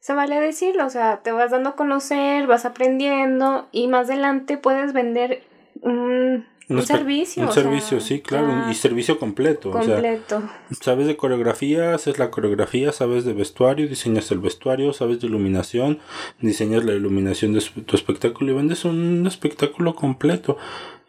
se 0.00 0.14
vale 0.14 0.40
decirlo, 0.40 0.86
o 0.86 0.90
sea, 0.90 1.20
te 1.22 1.30
vas 1.30 1.50
dando 1.50 1.70
a 1.70 1.76
conocer, 1.76 2.46
vas 2.46 2.64
aprendiendo 2.64 3.68
y 3.70 3.88
más 3.88 4.08
adelante 4.08 4.56
puedes 4.56 4.94
vender 4.94 5.42
un, 5.82 6.46
un, 6.68 6.82
servicio. 6.82 7.42
Un 7.42 7.52
servicio, 7.52 8.00
sí, 8.00 8.20
claro, 8.20 8.70
y 8.70 8.74
servicio 8.74 9.18
completo. 9.18 9.70
Completo. 9.70 10.42
sabes 10.80 11.06
de 11.06 11.16
coreografía, 11.16 11.94
haces 11.94 12.18
la 12.18 12.30
coreografía, 12.30 12.92
sabes 12.92 13.24
de 13.24 13.32
vestuario, 13.32 13.88
diseñas 13.88 14.30
el 14.30 14.38
vestuario, 14.38 14.92
sabes 14.92 15.20
de 15.20 15.26
iluminación, 15.26 15.98
diseñas 16.40 16.84
la 16.84 16.92
iluminación 16.92 17.52
de 17.52 17.60
tu 17.60 17.96
espectáculo 17.96 18.52
y 18.52 18.54
vendes 18.54 18.84
un 18.84 19.26
espectáculo 19.26 19.94
completo. 19.94 20.56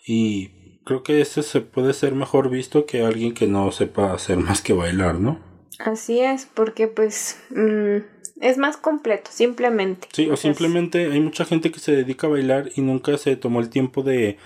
Y 0.05 0.51
creo 0.83 1.03
que 1.03 1.21
ese 1.21 1.43
se 1.43 1.61
puede 1.61 1.93
ser 1.93 2.13
mejor 2.13 2.49
visto 2.49 2.85
que 2.85 3.03
alguien 3.03 3.33
que 3.33 3.47
no 3.47 3.71
sepa 3.71 4.13
hacer 4.13 4.37
más 4.37 4.61
que 4.61 4.73
bailar, 4.73 5.19
¿no? 5.19 5.39
Así 5.79 6.19
es, 6.19 6.45
porque 6.45 6.87
pues... 6.87 7.39
Mm, 7.49 8.14
es 8.39 8.57
más 8.57 8.77
completo, 8.77 9.29
simplemente. 9.31 10.07
Sí, 10.13 10.29
o 10.29 10.35
simplemente 10.35 11.11
hay 11.11 11.19
mucha 11.19 11.45
gente 11.45 11.71
que 11.71 11.79
se 11.79 11.95
dedica 11.95 12.27
a 12.27 12.31
bailar 12.31 12.69
y 12.75 12.81
nunca 12.81 13.17
se 13.17 13.35
tomó 13.35 13.59
el 13.59 13.69
tiempo 13.69 14.03
de 14.03 14.37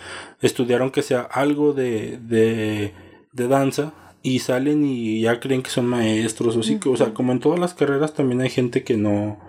estudiar 0.41 0.81
aunque 0.81 1.01
sea 1.01 1.21
algo 1.21 1.73
de, 1.73 2.17
de, 2.17 2.93
de 3.31 3.47
danza 3.47 3.93
y 4.21 4.39
salen 4.39 4.85
y 4.85 5.21
ya 5.21 5.39
creen 5.39 5.63
que 5.63 5.69
son 5.69 5.87
maestros 5.87 6.55
o 6.55 6.63
sí 6.63 6.79
que, 6.79 6.89
o 6.89 6.97
sea, 6.97 7.13
como 7.13 7.31
en 7.31 7.39
todas 7.39 7.59
las 7.59 7.73
carreras 7.73 8.13
también 8.13 8.41
hay 8.41 8.49
gente 8.49 8.83
que 8.83 8.97
no 8.97 9.39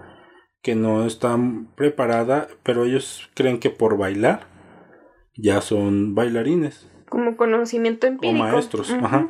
que 0.62 0.75
no 0.75 1.06
está 1.06 1.38
preparada, 1.75 2.49
pero 2.62 2.85
ellos 2.85 3.30
creen 3.35 3.59
que 3.59 3.70
por 3.70 3.97
bailar 3.97 4.47
ya 5.35 5.62
son 5.62 6.14
bailarines. 6.14 6.87
Como 7.11 7.37
conocimiento 7.37 8.07
empírico. 8.07 8.35
O 8.35 8.38
maestros, 8.38 8.90
ajá. 8.90 9.29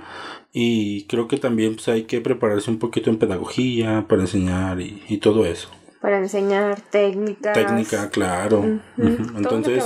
Y 0.52 1.04
creo 1.04 1.26
que 1.28 1.36
también 1.36 1.74
pues, 1.74 1.88
hay 1.88 2.04
que 2.04 2.20
prepararse 2.20 2.70
un 2.70 2.78
poquito 2.78 3.10
en 3.10 3.18
pedagogía 3.18 4.04
para 4.08 4.22
enseñar 4.22 4.80
y, 4.80 5.18
todo 5.18 5.46
eso. 5.46 5.68
Para 6.00 6.18
enseñar 6.18 6.80
técnicas. 6.80 7.52
Técnica, 7.52 8.10
claro. 8.10 8.80
Entonces, 8.96 9.84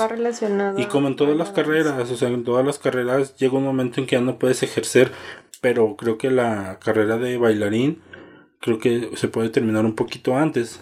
y 0.76 0.84
como 0.84 1.08
en 1.08 1.16
todas 1.16 1.36
las 1.36 1.50
carreras, 1.50 2.10
o 2.10 2.16
sea, 2.16 2.28
en 2.28 2.44
todas 2.44 2.66
las 2.66 2.78
carreras 2.78 3.36
llega 3.36 3.56
un 3.56 3.64
momento 3.64 4.00
en 4.00 4.06
que 4.06 4.16
ya 4.16 4.22
no 4.22 4.38
puedes 4.38 4.62
ejercer, 4.62 5.10
pero 5.60 5.96
creo 5.96 6.18
que 6.18 6.30
la 6.30 6.78
carrera 6.78 7.16
de 7.16 7.38
bailarín 7.38 8.00
creo 8.60 8.78
que 8.78 9.10
se 9.14 9.28
puede 9.28 9.50
terminar 9.50 9.84
un 9.84 9.94
poquito 9.94 10.36
antes. 10.36 10.80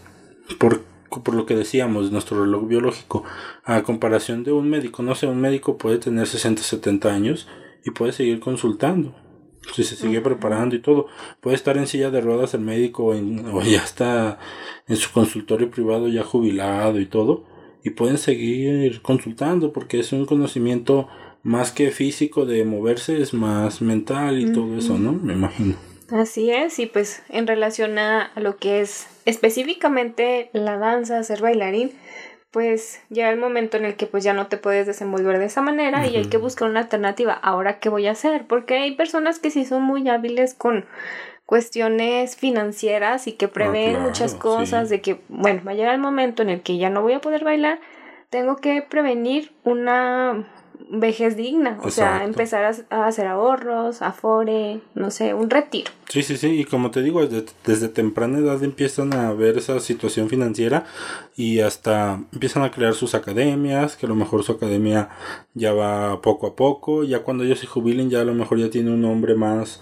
Por, 0.59 0.83
por 1.21 1.35
lo 1.35 1.47
que 1.47 1.55
decíamos, 1.55 2.11
nuestro 2.11 2.41
reloj 2.41 2.67
biológico, 2.67 3.25
a 3.65 3.83
comparación 3.83 4.45
de 4.45 4.53
un 4.53 4.71
médico, 4.71 5.03
no 5.03 5.15
sé, 5.15 5.27
un 5.27 5.41
médico 5.41 5.77
puede 5.77 5.99
tener 5.99 6.27
60, 6.27 6.63
70 6.63 7.13
años 7.13 7.49
y 7.85 7.91
puede 7.91 8.13
seguir 8.13 8.41
consultando 8.41 9.15
si 9.75 9.85
se 9.85 9.97
sigue 9.97 10.21
preparando 10.21 10.75
y 10.75 10.81
todo. 10.81 11.07
Puede 11.41 11.57
estar 11.57 11.77
en 11.77 11.87
silla 11.87 12.11
de 12.11 12.21
ruedas 12.21 12.55
el 12.55 12.61
médico 12.63 13.15
en, 13.15 13.47
o 13.47 13.63
ya 13.63 13.83
está 13.83 14.39
en 14.89 14.97
su 14.97 15.13
consultorio 15.13 15.71
privado 15.71 16.09
ya 16.09 16.25
jubilado 16.25 17.01
y 17.01 17.07
todo. 17.07 17.45
Y 17.85 17.91
pueden 17.91 18.19
seguir 18.19 19.03
consultando 19.03 19.73
porque 19.73 20.01
es 20.01 20.13
un 20.13 20.27
conocimiento 20.27 21.09
más 21.43 21.73
que 21.73 21.91
físico 21.91 22.47
de 22.47 22.65
moverse, 22.65 23.21
es 23.21 23.35
más 23.35 23.83
mental 23.83 24.41
y 24.41 24.53
todo 24.53 24.77
eso, 24.77 24.99
¿no? 24.99 25.13
Me 25.13 25.33
imagino. 25.33 25.75
Así 26.11 26.51
es, 26.51 26.79
y 26.79 26.87
pues 26.87 27.23
en 27.29 27.47
relación 27.47 27.99
a 27.99 28.33
lo 28.37 28.57
que 28.57 28.81
es 28.81 29.07
específicamente 29.25 30.51
la 30.53 30.77
danza, 30.77 31.23
ser 31.23 31.41
bailarín, 31.41 31.93
pues 32.51 33.01
llega 33.09 33.31
el 33.31 33.39
momento 33.39 33.79
en 33.79 33.87
el 33.87 33.97
que 33.97 34.07
pues 34.07 34.23
ya 34.23 34.35
no 34.35 34.47
te 34.47 34.59
puedes 34.59 34.87
desenvolver 34.87 35.39
de 35.39 35.47
esa 35.47 35.63
manera 35.63 36.07
y 36.07 36.17
hay 36.17 36.27
que 36.27 36.37
buscar 36.37 36.69
una 36.69 36.81
alternativa. 36.81 37.33
Ahora, 37.33 37.79
¿qué 37.79 37.89
voy 37.89 38.07
a 38.07 38.13
hacer? 38.13 38.47
Porque 38.47 38.75
hay 38.75 38.95
personas 38.95 39.39
que 39.39 39.51
sí 39.51 39.65
son 39.65 39.83
muy 39.83 40.07
hábiles 40.09 40.53
con 40.53 40.85
cuestiones 41.47 42.37
financieras 42.37 43.27
y 43.27 43.33
que 43.33 43.47
ah, 43.47 43.53
prevén 43.53 44.01
muchas 44.03 44.35
cosas 44.35 44.91
de 44.91 45.01
que, 45.01 45.21
bueno, 45.29 45.63
va 45.67 45.73
a 45.73 45.75
llegar 45.75 45.95
el 45.95 46.01
momento 46.01 46.43
en 46.43 46.51
el 46.51 46.63
que 46.63 46.77
ya 46.77 46.91
no 46.91 47.03
voy 47.03 47.15
a 47.15 47.21
poder 47.21 47.43
bailar, 47.43 47.81
tengo 48.29 48.57
que 48.57 48.83
prevenir 48.83 49.53
una 49.65 50.47
vejez 50.91 51.37
digna, 51.37 51.79
o 51.83 51.91
sea, 51.91 52.25
empezar 52.25 52.75
a, 52.91 53.07
hacer 53.07 53.27
ahorros, 53.27 54.03
afore, 54.03 54.81
no 54.95 55.11
sé, 55.11 55.35
un 55.35 55.51
retiro. 55.51 55.91
Sí, 56.09 56.23
sí, 56.23 56.37
sí, 56.37 56.61
y 56.61 56.65
como 56.65 56.91
te 56.91 57.03
digo, 57.03 57.27
desde, 57.27 57.47
desde, 57.65 57.89
temprana 57.89 58.39
edad 58.39 58.63
empiezan 58.63 59.15
a 59.15 59.33
ver 59.33 59.59
esa 59.59 59.81
situación 59.81 60.29
financiera 60.29 60.85
y 61.37 61.61
hasta 61.61 62.21
empiezan 62.33 62.63
a 62.63 62.71
crear 62.71 62.95
sus 62.95 63.15
academias, 63.15 63.97
que 63.97 64.07
a 64.07 64.09
lo 64.09 64.15
mejor 64.15 64.43
su 64.43 64.53
academia 64.53 65.09
ya 65.55 65.73
va 65.73 66.21
poco 66.23 66.47
a 66.47 66.57
poco, 66.57 67.05
ya 67.05 67.21
cuando 67.21 67.45
ellos 67.45 67.59
se 67.59 67.67
jubilen 67.67 68.11
ya 68.11 68.21
a 68.21 68.25
lo 68.25 68.35
mejor 68.35 68.59
ya 68.59 68.71
tiene 68.71 68.91
un 68.91 69.01
nombre 69.01 69.35
más... 69.35 69.81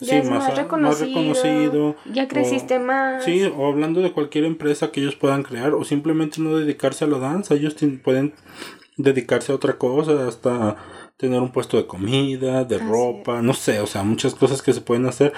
sí, 0.00 0.22
más, 0.22 0.56
reconocido, 0.56 1.96
Ya 2.12 2.28
creciste 2.28 2.78
más. 2.78 3.24
Sí, 3.24 3.42
o 3.56 3.66
hablando 3.66 4.00
de 4.00 4.12
cualquier 4.12 4.44
empresa 4.44 4.90
que 4.90 5.00
ellos 5.00 5.16
puedan 5.16 5.42
crear, 5.42 5.74
o 5.74 5.84
simplemente 5.84 6.40
no 6.40 6.56
dedicarse 6.56 7.04
a 7.04 7.08
la 7.08 7.18
danza. 7.18 7.54
Ellos 7.54 7.76
pueden 8.02 8.34
dedicarse 8.96 9.52
a 9.52 9.56
otra 9.56 9.78
cosa, 9.78 10.28
hasta 10.28 10.76
tener 11.16 11.40
un 11.40 11.52
puesto 11.52 11.76
de 11.76 11.86
comida, 11.86 12.64
de 12.64 12.78
ropa, 12.78 13.42
no 13.42 13.54
sé, 13.54 13.80
o 13.80 13.86
sea, 13.86 14.02
muchas 14.02 14.34
cosas 14.34 14.62
que 14.62 14.72
se 14.72 14.80
pueden 14.80 15.06
hacer, 15.06 15.32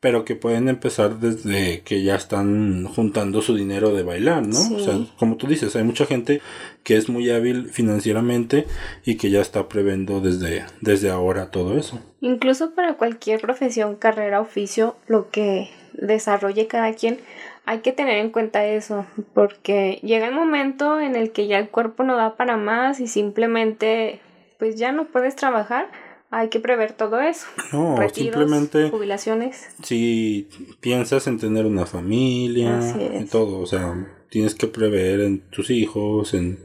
pero 0.00 0.24
que 0.24 0.34
pueden 0.34 0.68
empezar 0.68 1.20
desde 1.20 1.82
que 1.82 2.02
ya 2.02 2.14
están 2.14 2.86
juntando 2.86 3.42
su 3.42 3.54
dinero 3.54 3.92
de 3.92 4.02
bailar, 4.02 4.46
¿no? 4.46 4.58
O 4.74 4.80
sea, 4.80 4.98
como 5.18 5.36
tú 5.36 5.46
dices, 5.46 5.76
hay 5.76 5.84
mucha 5.84 6.06
gente 6.06 6.40
que 6.82 6.96
es 6.96 7.10
muy 7.10 7.30
hábil 7.30 7.68
financieramente 7.68 8.66
y 9.04 9.16
que 9.16 9.30
ya 9.30 9.42
está 9.42 9.68
previendo 9.68 10.20
desde, 10.20 10.64
desde 10.80 11.10
ahora 11.10 11.50
todo 11.50 11.76
eso. 11.76 12.00
Incluso 12.22 12.74
para 12.74 12.94
cualquier 12.94 13.42
profesión, 13.42 13.96
carrera, 13.96 14.40
oficio, 14.40 14.96
lo 15.06 15.28
que 15.28 15.68
desarrolle 15.92 16.66
cada 16.66 16.94
quien, 16.94 17.18
hay 17.64 17.80
que 17.80 17.92
tener 17.92 18.18
en 18.18 18.30
cuenta 18.30 18.64
eso, 18.66 19.06
porque 19.34 20.00
llega 20.02 20.28
el 20.28 20.34
momento 20.34 21.00
en 21.00 21.16
el 21.16 21.32
que 21.32 21.46
ya 21.46 21.58
el 21.58 21.68
cuerpo 21.68 22.02
no 22.02 22.16
da 22.16 22.36
para 22.36 22.56
más 22.56 23.00
y 23.00 23.06
simplemente 23.06 24.20
pues 24.58 24.76
ya 24.76 24.92
no 24.92 25.06
puedes 25.06 25.36
trabajar 25.36 25.88
hay 26.30 26.48
que 26.48 26.60
prever 26.60 26.92
todo 26.92 27.20
eso. 27.20 27.46
No, 27.72 27.96
simplemente. 28.12 28.88
Jubilaciones. 28.90 29.66
Si 29.82 30.48
piensas 30.80 31.26
en 31.26 31.38
tener 31.38 31.66
una 31.66 31.86
familia, 31.86 32.80
y 33.20 33.24
todo, 33.24 33.58
o 33.58 33.66
sea, 33.66 34.24
tienes 34.30 34.54
que 34.54 34.68
prever 34.68 35.20
en 35.20 35.40
tus 35.50 35.70
hijos, 35.70 36.34
en, 36.34 36.58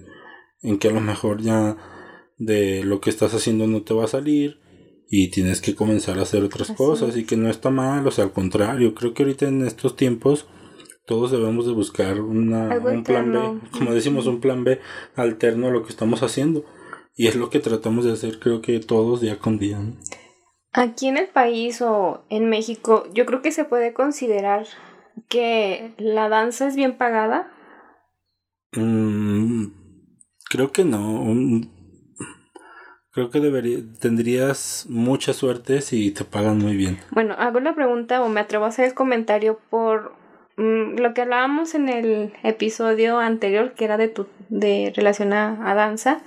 en 0.61 0.77
que 0.77 0.89
a 0.89 0.91
lo 0.91 1.01
mejor 1.01 1.41
ya 1.41 1.77
de 2.37 2.83
lo 2.83 3.01
que 3.01 3.09
estás 3.09 3.33
haciendo 3.33 3.65
no 3.65 3.81
te 3.81 3.93
va 3.93 4.05
a 4.05 4.09
salir 4.09 4.59
y 5.09 5.29
tienes 5.29 5.61
que 5.61 5.73
comenzar 5.73 6.19
a 6.19 6.23
hacer 6.23 6.43
otras 6.43 6.71
cosas 6.71 7.15
y 7.17 7.23
que 7.23 7.37
no 7.37 7.49
está 7.49 7.69
mal, 7.69 8.05
o 8.05 8.11
sea, 8.11 8.25
al 8.25 8.33
contrario, 8.33 8.93
creo 8.93 9.13
que 9.13 9.23
ahorita 9.23 9.47
en 9.47 9.65
estos 9.65 9.95
tiempos 9.95 10.47
todos 11.05 11.31
debemos 11.31 11.65
de 11.65 11.73
buscar 11.73 12.19
una, 12.19 12.77
un 12.77 13.03
plan 13.03 13.31
B, 13.31 13.69
como 13.77 13.93
decimos, 13.93 14.27
un 14.27 14.41
plan 14.41 14.63
B 14.63 14.79
alterno 15.15 15.67
a 15.67 15.71
lo 15.71 15.83
que 15.83 15.89
estamos 15.89 16.23
haciendo 16.23 16.65
y 17.15 17.27
es 17.27 17.35
lo 17.35 17.49
que 17.49 17.59
tratamos 17.59 18.05
de 18.05 18.11
hacer, 18.11 18.39
creo 18.39 18.61
que 18.61 18.79
todos 18.79 19.21
día 19.21 19.39
con 19.39 19.57
día. 19.57 19.79
Aquí 20.73 21.07
en 21.07 21.17
el 21.17 21.27
país 21.27 21.81
o 21.81 22.25
en 22.29 22.49
México, 22.49 23.07
yo 23.13 23.25
creo 23.25 23.41
que 23.41 23.51
se 23.51 23.63
puede 23.63 23.93
considerar 23.93 24.67
que 25.29 25.93
la 25.97 26.27
danza 26.27 26.67
es 26.67 26.75
bien 26.75 26.97
pagada. 26.97 27.49
Mm, 28.73 29.67
creo 30.49 30.73
que 30.73 30.83
no. 30.83 31.23
Creo 33.11 33.29
que 33.29 33.39
debería, 33.39 33.77
tendrías 34.01 34.85
mucha 34.89 35.31
suerte 35.31 35.79
si 35.79 36.11
te 36.11 36.25
pagan 36.25 36.57
muy 36.57 36.75
bien. 36.75 36.99
Bueno, 37.11 37.35
hago 37.37 37.61
la 37.61 37.73
pregunta 37.73 38.21
o 38.21 38.27
me 38.27 38.41
atrevo 38.41 38.65
a 38.65 38.67
hacer 38.67 38.83
el 38.83 38.93
comentario 38.93 39.57
por 39.69 40.13
mm, 40.57 40.97
lo 40.99 41.13
que 41.13 41.21
hablábamos 41.21 41.75
en 41.75 41.89
el 41.89 42.33
episodio 42.43 43.19
anterior, 43.19 43.73
que 43.73 43.85
era 43.85 43.97
de 43.97 44.07
tu 44.07 44.27
de 44.49 44.93
relación 44.95 45.33
a 45.33 45.73
danza 45.75 46.21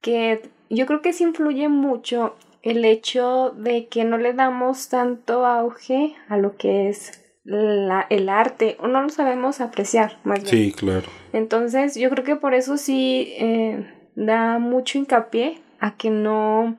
que 0.00 0.42
yo 0.70 0.86
creo 0.86 1.02
que 1.02 1.12
sí 1.12 1.24
influye 1.24 1.68
mucho 1.68 2.36
el 2.62 2.84
hecho 2.84 3.50
de 3.56 3.86
que 3.86 4.04
no 4.04 4.18
le 4.18 4.32
damos 4.32 4.88
tanto 4.88 5.46
auge 5.46 6.14
a 6.28 6.36
lo 6.36 6.56
que 6.56 6.88
es 6.88 7.24
la, 7.44 8.06
el 8.10 8.28
arte 8.28 8.76
o 8.80 8.88
no 8.88 9.02
lo 9.02 9.08
sabemos 9.08 9.60
apreciar 9.60 10.18
más 10.24 10.42
bien. 10.42 10.48
Sí, 10.48 10.72
claro. 10.72 11.06
Entonces 11.32 11.94
yo 11.96 12.10
creo 12.10 12.24
que 12.24 12.36
por 12.36 12.54
eso 12.54 12.76
sí 12.76 13.34
eh, 13.38 13.86
da 14.14 14.58
mucho 14.58 14.98
hincapié 14.98 15.60
a 15.78 15.96
que 15.96 16.10
no 16.10 16.76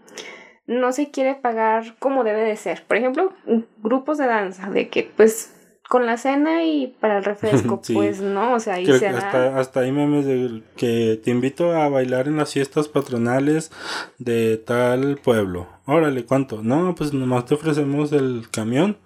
no 0.66 0.92
se 0.92 1.12
quiere 1.12 1.36
pagar 1.36 1.96
como 2.00 2.26
debe 2.26 2.44
de 2.44 2.58
ser. 2.58 2.84
Por 2.86 2.98
ejemplo, 2.98 3.32
grupos 3.78 4.18
de 4.18 4.26
danza, 4.26 4.70
de 4.70 4.90
que 4.90 5.10
pues 5.16 5.54
con 5.88 6.06
la 6.06 6.18
cena 6.18 6.64
y 6.64 6.88
para 7.00 7.18
el 7.18 7.24
refresco, 7.24 7.82
pues 7.94 8.22
no, 8.22 8.54
o 8.54 8.60
sea, 8.60 8.76
ahí 8.76 8.86
se 8.86 9.08
hasta, 9.08 9.58
hasta 9.58 9.80
hay 9.82 9.92
memes 9.92 10.26
de 10.26 10.64
que 10.76 11.20
te 11.24 11.32
invito 11.32 11.74
a 11.74 11.90
bailar 11.90 12.28
en 12.28 12.38
las 12.38 12.54
fiestas 12.54 12.88
patronales 12.88 13.72
de 14.18 14.58
tal 14.58 15.18
pueblo. 15.18 15.68
Órale, 15.86 16.26
¿cuánto? 16.26 16.62
No, 16.62 16.94
pues 16.96 17.14
nomás 17.14 17.46
te 17.46 17.56
ofrecemos 17.56 18.12
el 18.12 18.48
camión 18.52 18.98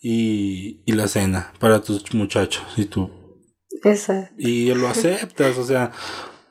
y, 0.00 0.80
y 0.84 0.92
la 0.92 1.08
cena 1.08 1.52
para 1.58 1.82
tus 1.82 2.14
muchachos 2.14 2.64
y 2.76 2.86
tú. 2.86 3.10
Exacto. 3.82 4.34
Y 4.38 4.72
lo 4.74 4.88
aceptas, 4.88 5.58
o 5.58 5.64
sea, 5.64 5.92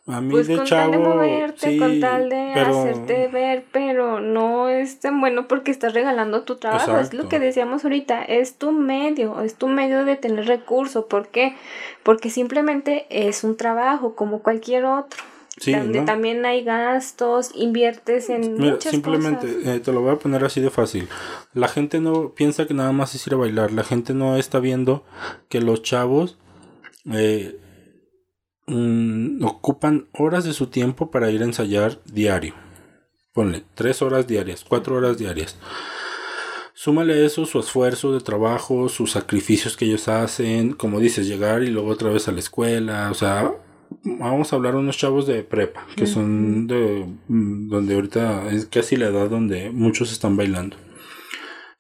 a 0.06 0.20
mí 0.20 0.32
pues 0.32 0.48
de 0.48 0.58
con 0.58 0.66
chavo, 0.66 0.92
tal 0.92 1.02
de 1.02 1.08
moverte, 1.08 1.70
sí, 1.72 1.78
con 1.80 2.00
tal 2.02 2.30
de 2.30 2.52
pero- 2.54 2.80
hacerte 2.82 3.28
ver, 3.30 3.63
pero 3.72 4.20
no 4.20 4.68
es 4.70 5.00
tan 5.00 5.22
bueno 5.22 5.48
porque 5.48 5.72
estás 5.72 5.94
regalando 5.94 6.44
tu 6.44 6.56
trabajo. 6.58 6.98
Es 7.00 7.13
lo 7.13 7.30
que 7.30 7.39
decíamos 7.39 7.84
ahorita, 7.86 8.22
es 8.24 8.56
tu 8.58 8.72
medio, 8.74 9.42
es 9.42 9.56
tu 9.56 9.68
medio 9.68 10.04
de 10.04 10.16
tener 10.18 10.46
recursos. 10.46 11.06
¿Por 11.06 11.30
qué? 11.30 11.56
Porque 12.04 12.30
simplemente 12.30 13.06
es 13.10 13.44
un 13.46 13.56
trabajo 13.56 14.16
como 14.16 14.39
cualquier 14.39 14.86
otro. 14.86 15.20
Sí, 15.56 15.72
donde 15.72 16.00
¿no? 16.00 16.06
también 16.06 16.44
hay 16.48 16.63
gastos, 16.63 17.52
inviertes 17.54 18.30
en 18.32 18.56
Mira, 18.58 18.72
muchas 18.74 18.92
simplemente 18.92 19.46
cosas. 19.48 19.68
eh, 19.76 19.80
te 19.80 19.92
lo 19.94 20.02
voy 20.02 20.12
a 20.13 20.16
poner 20.18 20.44
así 20.44 20.60
de 20.60 20.72
fácil. 20.72 21.08
La 21.54 21.68
gente 21.68 22.00
no 22.02 22.30
piensa 22.32 22.66
que 22.66 22.74
nada 22.74 22.92
más 22.92 23.13
es 23.13 23.26
ir 23.28 23.36
a 23.36 23.38
bailar. 23.38 23.72
La 23.72 23.84
gente 23.84 24.16
no 24.16 24.36
está 24.36 24.60
viendo 24.60 25.04
que 25.50 25.62
los 25.62 25.84
chavos 25.84 26.39
eh, 27.13 27.56
mm, 28.67 29.43
ocupan 29.43 30.08
horas 30.13 30.43
de 30.43 30.54
su 30.54 30.67
tiempo 30.67 31.12
para 31.12 31.32
ir 31.32 31.41
a 31.41 31.45
ensayar 31.45 31.99
diario. 32.06 32.54
Ponle 33.34 33.63
tres 33.73 34.02
horas 34.02 34.28
diarias, 34.28 34.63
cuatro 34.67 34.95
horas 34.95 35.17
diarias. 35.17 35.58
Súmale 36.73 37.26
eso 37.26 37.45
su 37.45 37.60
esfuerzo 37.60 38.13
de 38.13 38.19
trabajo, 38.19 38.89
sus 38.89 39.12
sacrificios 39.12 39.78
que 39.78 39.86
ellos 39.86 40.08
hacen, 40.08 40.73
como 40.73 40.99
dices, 40.99 41.28
llegar 41.28 41.63
y 41.63 41.67
luego 41.67 41.89
otra 41.89 42.10
vez 42.10 42.28
a 42.28 42.32
la 42.32 42.39
escuela, 42.39 43.10
o 43.12 43.13
sea, 43.13 43.54
vamos 44.04 44.52
a 44.52 44.56
hablar 44.56 44.73
de 44.73 44.80
unos 44.80 44.97
chavos 44.97 45.28
de 45.28 45.43
prepa, 45.43 45.86
que 45.95 46.08
son 46.08 46.67
de 46.67 47.06
mm, 47.28 47.69
donde 47.69 47.95
ahorita 47.95 48.52
es 48.52 48.65
casi 48.65 48.95
la 48.95 49.08
edad 49.08 49.30
donde 49.30 49.69
muchos 49.71 50.12
están 50.12 50.36
bailando. 50.36 50.78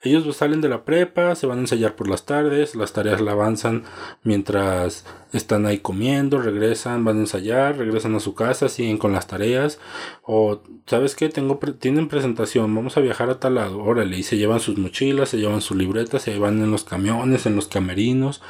Ellos 0.05 0.35
salen 0.35 0.59
de 0.59 0.67
la 0.67 0.83
prepa, 0.83 1.33
se 1.33 1.47
van 1.47 1.59
a 1.59 1.61
ensayar 1.61 1.95
por 1.95 2.09
las 2.09 2.25
tardes, 2.25 2.75
las 2.75 2.91
tareas 2.91 3.21
la 3.21 3.31
avanzan 3.31 3.83
mientras 4.23 5.05
están 5.31 5.65
ahí 5.65 5.79
comiendo, 5.79 6.41
regresan, 6.41 7.05
van 7.05 7.17
a 7.17 7.21
ensayar, 7.21 7.77
regresan 7.77 8.13
a 8.15 8.19
su 8.19 8.35
casa, 8.35 8.67
siguen 8.67 8.97
con 8.97 9.13
las 9.13 9.27
tareas. 9.27 9.79
O, 10.21 10.61
¿sabes 10.87 11.15
qué? 11.15 11.29
Tengo 11.29 11.57
pre- 11.57 11.71
tienen 11.71 12.09
presentación, 12.09 12.75
vamos 12.75 12.97
a 12.97 12.99
viajar 13.01 13.29
a 13.29 13.39
tal 13.39 13.55
lado, 13.55 13.81
órale, 13.81 14.17
y 14.17 14.23
se 14.23 14.35
llevan 14.35 14.59
sus 14.59 14.77
mochilas, 14.77 15.29
se 15.29 15.37
llevan 15.37 15.61
sus 15.61 15.77
libretas, 15.77 16.23
se 16.23 16.37
van 16.37 16.61
en 16.61 16.69
los 16.69 16.83
camiones, 16.83 17.45
en 17.45 17.55
los 17.55 17.69
camerinos, 17.69 18.41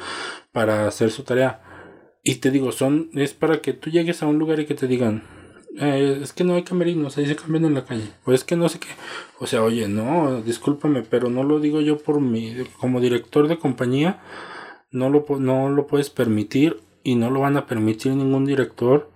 para 0.50 0.88
hacer 0.88 1.12
su 1.12 1.22
tarea. 1.22 1.62
Y 2.24 2.36
te 2.36 2.50
digo, 2.50 2.72
son, 2.72 3.10
es 3.14 3.32
para 3.32 3.60
que 3.60 3.74
tú 3.74 3.90
llegues 3.90 4.22
a 4.22 4.26
un 4.26 4.38
lugar 4.38 4.58
y 4.58 4.66
que 4.66 4.74
te 4.74 4.88
digan, 4.88 5.22
"Eh, 5.78 6.20
es 6.22 6.32
que 6.32 6.44
no 6.44 6.54
hay 6.54 6.62
camerinos, 6.62 7.16
ahí 7.18 7.26
se 7.26 7.36
cambian 7.36 7.64
en 7.64 7.74
la 7.74 7.84
calle. 7.84 8.08
O 8.24 8.32
es 8.32 8.44
que 8.44 8.56
no 8.56 8.68
sé 8.68 8.78
qué. 8.78 8.88
O 9.38 9.46
sea, 9.46 9.62
oye, 9.62 9.88
no, 9.88 10.40
discúlpame, 10.42 11.02
pero 11.02 11.30
no 11.30 11.42
lo 11.42 11.60
digo 11.60 11.80
yo 11.80 11.98
por 11.98 12.20
mí. 12.20 12.54
Como 12.78 13.00
director 13.00 13.48
de 13.48 13.58
compañía, 13.58 14.20
no 14.92 15.10
lo, 15.10 15.26
no 15.38 15.68
lo 15.70 15.86
puedes 15.86 16.10
permitir 16.10 16.80
y 17.02 17.16
no 17.16 17.30
lo 17.30 17.40
van 17.40 17.56
a 17.56 17.66
permitir 17.66 18.12
ningún 18.12 18.46
director. 18.46 19.10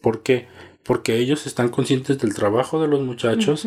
¿Por 0.00 0.22
qué? 0.22 0.46
Porque 0.82 1.16
ellos 1.16 1.46
están 1.46 1.70
conscientes 1.70 2.18
del 2.18 2.34
trabajo 2.34 2.80
de 2.80 2.88
los 2.88 3.00
muchachos, 3.00 3.66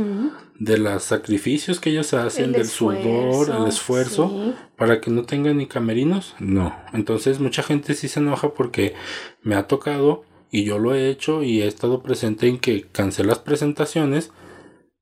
de 0.59 0.77
los 0.77 1.01
sacrificios 1.03 1.79
que 1.79 1.89
ellos 1.89 2.13
hacen, 2.13 2.45
El 2.45 2.51
del 2.51 2.67
sudor, 2.67 3.49
el 3.59 3.67
esfuerzo 3.67 4.29
sí. 4.29 4.53
para 4.75 5.01
que 5.01 5.09
no 5.09 5.23
tengan 5.23 5.57
ni 5.57 5.65
camerinos. 5.65 6.35
No. 6.39 6.75
Entonces 6.93 7.39
mucha 7.39 7.63
gente 7.63 7.95
sí 7.95 8.07
se 8.07 8.19
enoja 8.19 8.53
porque 8.53 8.93
me 9.41 9.55
ha 9.55 9.65
tocado 9.65 10.25
y 10.51 10.63
yo 10.63 10.79
lo 10.79 10.93
he 10.95 11.09
hecho 11.09 11.43
y 11.43 11.61
he 11.61 11.67
estado 11.67 12.01
presente 12.03 12.47
en 12.47 12.57
que 12.59 12.83
cancelas 12.91 13.39
presentaciones 13.39 14.31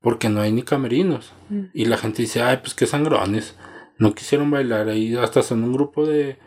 porque 0.02 0.30
no 0.30 0.42
hay 0.42 0.52
ni 0.52 0.62
camerinos. 0.64 1.34
Mm. 1.50 1.62
Y 1.74 1.86
la 1.86 1.98
gente 1.98 2.22
dice, 2.24 2.42
ay, 2.42 2.58
pues 2.58 2.74
qué 2.74 2.86
sangrones. 2.86 3.56
No 3.98 4.14
quisieron 4.14 4.52
bailar 4.52 4.90
ahí, 4.90 5.16
hasta 5.16 5.42
son 5.42 5.64
un 5.64 5.74
grupo 5.74 6.06
de, 6.06 6.38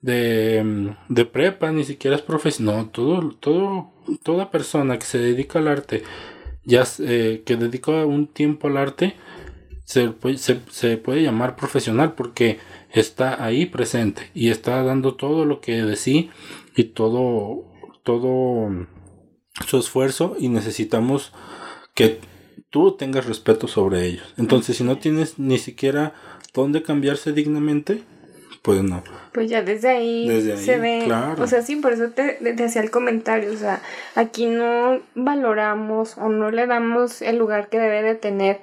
de, 0.00 0.62
mm, 0.64 1.12
de 1.14 1.24
prepa, 1.24 1.70
ni 1.72 1.84
siquiera 1.84 2.16
es 2.16 2.22
profesional. 2.22 2.76
No, 2.76 2.88
todo, 2.90 3.30
todo, 3.38 3.92
toda 4.22 4.50
persona 4.50 4.98
que 4.98 5.04
se 5.06 5.18
dedica 5.18 5.58
al 5.58 5.68
arte, 5.68 6.02
ya 6.64 6.84
eh, 7.00 7.42
que 7.44 7.56
dedica 7.56 7.92
un 8.06 8.26
tiempo 8.28 8.68
al 8.68 8.76
arte, 8.76 9.14
se, 9.84 10.08
puede- 10.08 10.38
se, 10.38 10.60
se 10.70 10.96
puede 10.96 11.22
llamar 11.22 11.54
profesional 11.54 12.14
porque 12.14 12.58
está 12.92 13.44
ahí 13.44 13.66
presente 13.66 14.30
y 14.34 14.50
está 14.50 14.82
dando 14.82 15.14
todo 15.14 15.44
lo 15.44 15.60
que 15.60 15.82
de 15.82 15.96
sí 15.96 16.30
y 16.74 16.84
todo, 16.84 17.64
todo 18.06 18.70
su 19.66 19.78
esfuerzo 19.78 20.36
y 20.38 20.48
necesitamos 20.48 21.32
que 21.92 22.20
tú 22.70 22.96
tengas 22.96 23.26
respeto 23.26 23.66
sobre 23.66 24.06
ellos. 24.06 24.32
Entonces, 24.38 24.76
si 24.76 24.84
no 24.84 24.98
tienes 24.98 25.40
ni 25.40 25.58
siquiera 25.58 26.14
dónde 26.54 26.84
cambiarse 26.84 27.32
dignamente, 27.32 28.04
pues 28.62 28.80
no. 28.84 29.02
Pues 29.32 29.50
ya 29.50 29.62
desde 29.62 29.88
ahí, 29.88 30.28
Desde 30.28 30.52
ahí, 30.52 30.64
se 30.64 30.78
ve, 30.78 31.02
claro. 31.04 31.42
o 31.42 31.46
sea, 31.48 31.62
sí, 31.62 31.76
por 31.76 31.94
eso 31.94 32.10
te, 32.10 32.34
te 32.34 32.64
hacía 32.64 32.80
el 32.80 32.92
comentario, 32.92 33.52
o 33.52 33.56
sea, 33.56 33.82
aquí 34.14 34.46
no 34.46 35.00
valoramos 35.16 36.16
o 36.16 36.28
no 36.28 36.52
le 36.52 36.68
damos 36.68 37.22
el 37.22 37.38
lugar 37.38 37.68
que 37.68 37.80
debe 37.80 38.02
de 38.02 38.14
tener, 38.14 38.60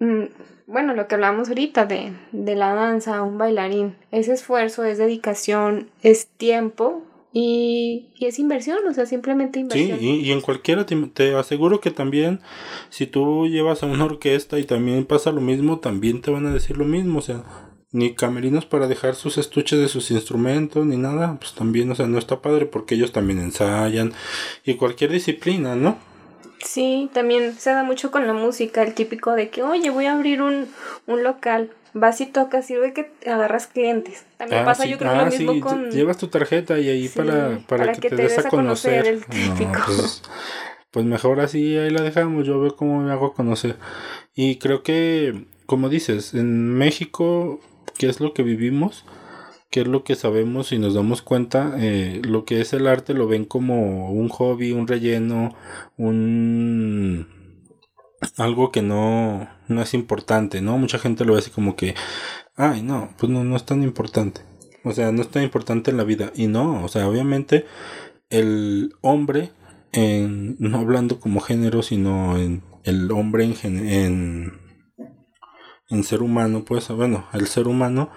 mm, 0.00 0.24
bueno, 0.66 0.94
lo 0.94 1.06
que 1.06 1.14
hablamos 1.14 1.48
ahorita 1.48 1.86
de, 1.86 2.12
de 2.32 2.56
la 2.56 2.74
danza, 2.74 3.22
un 3.22 3.38
bailarín, 3.38 3.96
es 4.10 4.26
esfuerzo, 4.26 4.84
es 4.84 4.98
dedicación, 4.98 5.88
es 6.02 6.26
tiempo 6.26 7.04
y, 7.32 8.08
y 8.16 8.26
es 8.26 8.38
inversión, 8.38 8.78
o 8.88 8.92
sea, 8.94 9.06
simplemente 9.06 9.58
Sí, 9.58 9.60
inversión. 9.62 9.98
y, 10.00 10.20
y 10.20 10.32
en 10.32 10.40
cualquiera 10.40 10.84
te, 10.86 10.94
te 11.14 11.34
aseguro 11.34 11.80
que 11.80 11.90
también 11.90 12.40
si 12.90 13.06
tú 13.06 13.46
llevas 13.48 13.82
a 13.82 13.86
una 13.86 14.04
orquesta 14.04 14.58
y 14.58 14.64
también 14.64 15.04
pasa 15.06 15.32
lo 15.32 15.40
mismo, 15.40 15.78
también 15.78 16.20
te 16.20 16.30
van 16.30 16.46
a 16.46 16.52
decir 16.52 16.76
lo 16.76 16.84
mismo, 16.84 17.18
o 17.20 17.22
sea, 17.22 17.42
ni 17.90 18.14
camerinos 18.14 18.64
para 18.66 18.86
dejar 18.86 19.14
sus 19.14 19.36
estuches 19.38 19.78
de 19.78 19.88
sus 19.88 20.10
instrumentos, 20.10 20.84
ni 20.86 20.96
nada, 20.96 21.36
pues 21.38 21.52
también, 21.54 21.90
o 21.90 21.94
sea, 21.94 22.06
no 22.06 22.18
está 22.18 22.40
padre 22.40 22.66
porque 22.66 22.94
ellos 22.94 23.12
también 23.12 23.38
ensayan 23.38 24.12
y 24.64 24.74
cualquier 24.74 25.10
disciplina, 25.12 25.74
¿no? 25.76 25.98
Sí, 26.64 27.10
también 27.12 27.54
se 27.58 27.70
da 27.70 27.82
mucho 27.82 28.10
con 28.10 28.26
la 28.26 28.32
música, 28.32 28.82
el 28.82 28.94
típico 28.94 29.32
de 29.32 29.50
que, 29.50 29.62
oye, 29.62 29.90
voy 29.90 30.06
a 30.06 30.12
abrir 30.12 30.42
un, 30.42 30.68
un 31.06 31.22
local, 31.22 31.70
vas 31.92 32.20
y 32.20 32.26
tocas, 32.26 32.66
sirve 32.66 32.92
que 32.92 33.10
agarras 33.26 33.66
clientes. 33.66 34.24
También 34.36 34.62
Ah, 34.62 34.64
pasa 34.64 34.84
sí, 34.84 34.90
yo 34.90 34.98
creo 34.98 35.12
ah, 35.12 35.24
lo 35.24 35.30
sí, 35.30 35.38
mismo 35.44 35.60
con... 35.60 35.90
Llevas 35.90 36.18
tu 36.18 36.28
tarjeta 36.28 36.78
y 36.78 36.88
ahí 36.88 37.08
Sí, 37.08 37.18
para, 37.18 37.58
para, 37.66 37.66
para 37.66 37.92
que, 37.92 38.00
que 38.02 38.10
te 38.10 38.16
te 38.16 38.22
des 38.22 38.38
a 38.38 38.44
conocer, 38.48 39.04
conocer. 39.04 39.06
el 39.06 39.24
típico. 39.26 39.78
No, 39.78 39.84
pues, 39.86 40.22
pues 40.90 41.04
mejor 41.06 41.40
así, 41.40 41.76
ahí 41.76 41.90
la 41.90 42.02
dejamos, 42.02 42.46
yo 42.46 42.60
veo 42.60 42.76
cómo 42.76 43.00
me 43.02 43.12
hago 43.12 43.34
conocer. 43.34 43.76
Y 44.34 44.56
creo 44.58 44.82
que, 44.82 45.46
como 45.66 45.88
dices, 45.88 46.34
en 46.34 46.68
México, 46.74 47.60
¿qué 47.98 48.08
es 48.08 48.20
lo 48.20 48.34
que 48.34 48.42
vivimos? 48.42 49.04
¿Qué 49.72 49.80
es 49.80 49.86
lo 49.88 50.04
que 50.04 50.16
sabemos 50.16 50.70
y 50.70 50.78
nos 50.78 50.92
damos 50.92 51.22
cuenta? 51.22 51.76
Eh, 51.78 52.20
lo 52.22 52.44
que 52.44 52.60
es 52.60 52.74
el 52.74 52.86
arte 52.86 53.14
lo 53.14 53.26
ven 53.26 53.46
como 53.46 54.12
un 54.12 54.28
hobby, 54.28 54.72
un 54.72 54.86
relleno, 54.86 55.56
un 55.96 57.26
algo 58.36 58.70
que 58.70 58.82
no, 58.82 59.48
no 59.68 59.82
es 59.82 59.94
importante, 59.94 60.60
¿no? 60.60 60.76
Mucha 60.76 60.98
gente 60.98 61.24
lo 61.24 61.32
ve 61.32 61.38
así 61.38 61.50
como 61.50 61.74
que, 61.74 61.94
ay, 62.54 62.82
no, 62.82 63.14
pues 63.18 63.32
no, 63.32 63.44
no 63.44 63.56
es 63.56 63.64
tan 63.64 63.82
importante. 63.82 64.42
O 64.84 64.92
sea, 64.92 65.10
no 65.10 65.22
es 65.22 65.30
tan 65.30 65.42
importante 65.42 65.90
en 65.90 65.96
la 65.96 66.04
vida. 66.04 66.32
Y 66.34 66.48
no, 66.48 66.84
o 66.84 66.88
sea, 66.88 67.08
obviamente 67.08 67.64
el 68.28 68.94
hombre, 69.00 69.52
en, 69.92 70.56
no 70.58 70.78
hablando 70.80 71.18
como 71.18 71.40
género, 71.40 71.82
sino 71.82 72.36
en 72.36 72.62
el 72.84 73.10
hombre 73.10 73.44
en, 73.44 73.88
en, 73.88 74.52
en 75.92 76.04
ser 76.04 76.22
humano, 76.22 76.64
pues 76.64 76.88
bueno, 76.88 77.26
el 77.32 77.46
ser 77.46 77.68
humano 77.68 78.10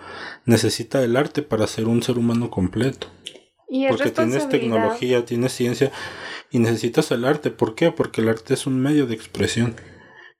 necesita 0.45 1.03
el 1.03 1.17
arte 1.17 1.41
para 1.41 1.67
ser 1.67 1.87
un 1.87 2.01
ser 2.01 2.17
humano 2.17 2.49
completo. 2.49 3.07
Y 3.67 3.87
Porque 3.87 4.11
tienes 4.11 4.47
tecnología, 4.47 5.25
tienes 5.25 5.51
ciencia 5.53 5.91
y 6.51 6.59
necesitas 6.59 7.11
el 7.11 7.25
arte. 7.25 7.51
¿Por 7.51 7.75
qué? 7.75 7.91
Porque 7.91 8.21
el 8.21 8.29
arte 8.29 8.53
es 8.53 8.65
un 8.65 8.79
medio 8.79 9.07
de 9.07 9.15
expresión. 9.15 9.75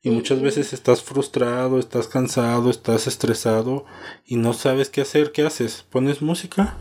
Y- 0.02 0.12
muchas 0.12 0.40
veces 0.42 0.72
estás 0.72 1.02
frustrado, 1.02 1.80
estás 1.80 2.08
cansado, 2.08 2.70
estás 2.70 3.08
estresado 3.08 3.86
y 4.26 4.36
no 4.38 4.54
sabes 4.54 4.90
qué 4.90 5.02
hacer. 5.02 5.32
¿Qué 5.32 5.42
haces? 5.42 5.84
¿Pones 5.90 6.22
música? 6.22 6.78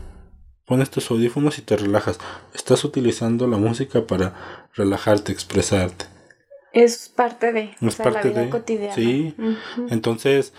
Pones 0.65 0.89
tus 0.89 1.09
audífonos 1.11 1.57
y 1.57 1.63
te 1.63 1.75
relajas. 1.75 2.19
Estás 2.53 2.85
utilizando 2.85 3.47
la 3.47 3.57
música 3.57 4.05
para 4.07 4.69
relajarte, 4.75 5.31
expresarte. 5.31 6.05
Es 6.75 7.09
parte 7.09 7.51
de, 7.51 7.71
o 7.81 7.87
Es 7.87 7.97
la 7.97 8.03
parte 8.05 8.29
vida 8.29 8.41
de- 8.41 8.49
cotidiana. 8.49 8.93
sí. 8.93 9.33
Entonces, 9.89 10.53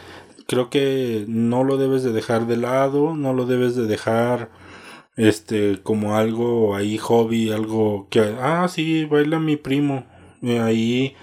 creo 0.48 0.70
que 0.70 1.24
no 1.28 1.62
lo 1.62 1.76
debes 1.76 2.02
de 2.02 2.12
dejar 2.12 2.46
de 2.48 2.56
lado, 2.56 3.14
no 3.14 3.32
lo 3.32 3.46
debes 3.46 3.76
de 3.76 3.86
dejar 3.86 4.50
este 5.16 5.80
como 5.82 6.16
algo 6.16 6.74
ahí 6.76 6.98
hobby, 6.98 7.50
algo 7.50 8.06
que 8.10 8.20
ah, 8.40 8.66
sí, 8.68 9.04
baila 9.04 9.38
mi 9.40 9.56
primo 9.56 10.04
eh, 10.42 10.60
ahí, 10.60 11.14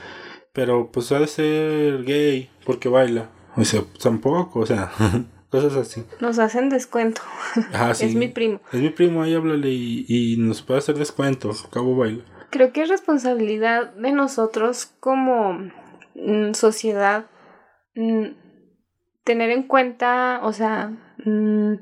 pero 0.52 0.92
pues 0.92 1.12
ha 1.12 1.20
de 1.20 1.28
ser 1.28 2.04
gay 2.04 2.50
porque 2.66 2.90
baila. 2.90 3.30
O 3.56 3.64
sea, 3.66 3.84
tampoco, 4.02 4.62
o 4.62 4.66
sea, 4.66 4.92
cosas 5.52 5.74
así. 5.76 6.04
Nos 6.20 6.40
hacen 6.40 6.70
descuento. 6.70 7.22
Ah, 7.72 7.94
sí. 7.96 8.06
Es 8.06 8.16
mi 8.16 8.28
primo. 8.28 8.60
Es 8.72 8.80
mi 8.82 8.90
primo, 8.90 9.22
ahí 9.24 9.34
háblale 9.36 9.70
y, 9.70 10.06
y 10.08 10.38
nos 10.38 10.62
puede 10.64 10.80
hacer 10.80 10.98
descuento. 10.98 11.52
Cabo 11.72 11.96
baila. 11.96 12.24
Creo 12.54 12.72
que 12.72 12.84
es 12.84 12.90
responsabilidad 12.90 13.94
de 13.94 14.12
nosotros 14.12 14.94
como 15.00 15.54
mm, 16.14 16.54
sociedad 16.54 17.26
mm, 17.96 18.26
tener 19.24 19.50
en 19.50 19.64
cuenta, 19.64 20.40
o 20.44 20.54
sea, 20.54 20.92
mm, 21.26 21.78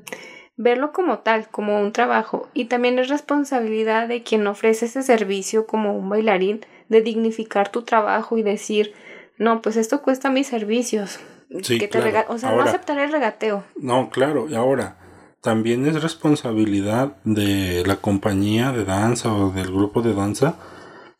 verlo 0.56 0.92
como 0.92 1.18
tal, 1.18 1.46
como 1.48 1.78
un 1.78 1.92
trabajo. 1.92 2.48
Y 2.54 2.64
también 2.64 2.98
es 2.98 3.10
responsabilidad 3.10 4.08
de 4.08 4.22
quien 4.22 4.46
ofrece 4.46 4.86
ese 4.86 5.02
servicio 5.02 5.66
como 5.66 5.94
un 5.94 6.08
bailarín, 6.08 6.64
de 6.88 7.02
dignificar 7.02 7.68
tu 7.68 7.82
trabajo 7.82 8.38
y 8.38 8.42
decir, 8.42 8.94
no, 9.36 9.60
pues 9.60 9.76
esto 9.76 10.00
cuesta 10.00 10.30
mis 10.30 10.46
servicios. 10.46 11.20
Sí, 11.62 11.78
que 11.78 11.86
te 11.86 12.00
claro. 12.00 12.32
o 12.32 12.38
sea, 12.38 12.48
Ahora- 12.48 12.64
no 12.64 12.70
aceptar 12.70 12.98
el 12.98 13.12
regateo. 13.12 13.62
No, 13.76 14.08
claro, 14.08 14.48
y 14.48 14.54
ahora 14.54 14.96
también 15.42 15.86
es 15.86 16.02
responsabilidad 16.02 17.16
de 17.24 17.82
la 17.86 17.96
compañía 17.96 18.72
de 18.72 18.84
danza 18.84 19.32
o 19.34 19.50
del 19.50 19.72
grupo 19.72 20.00
de 20.02 20.14
danza 20.14 20.56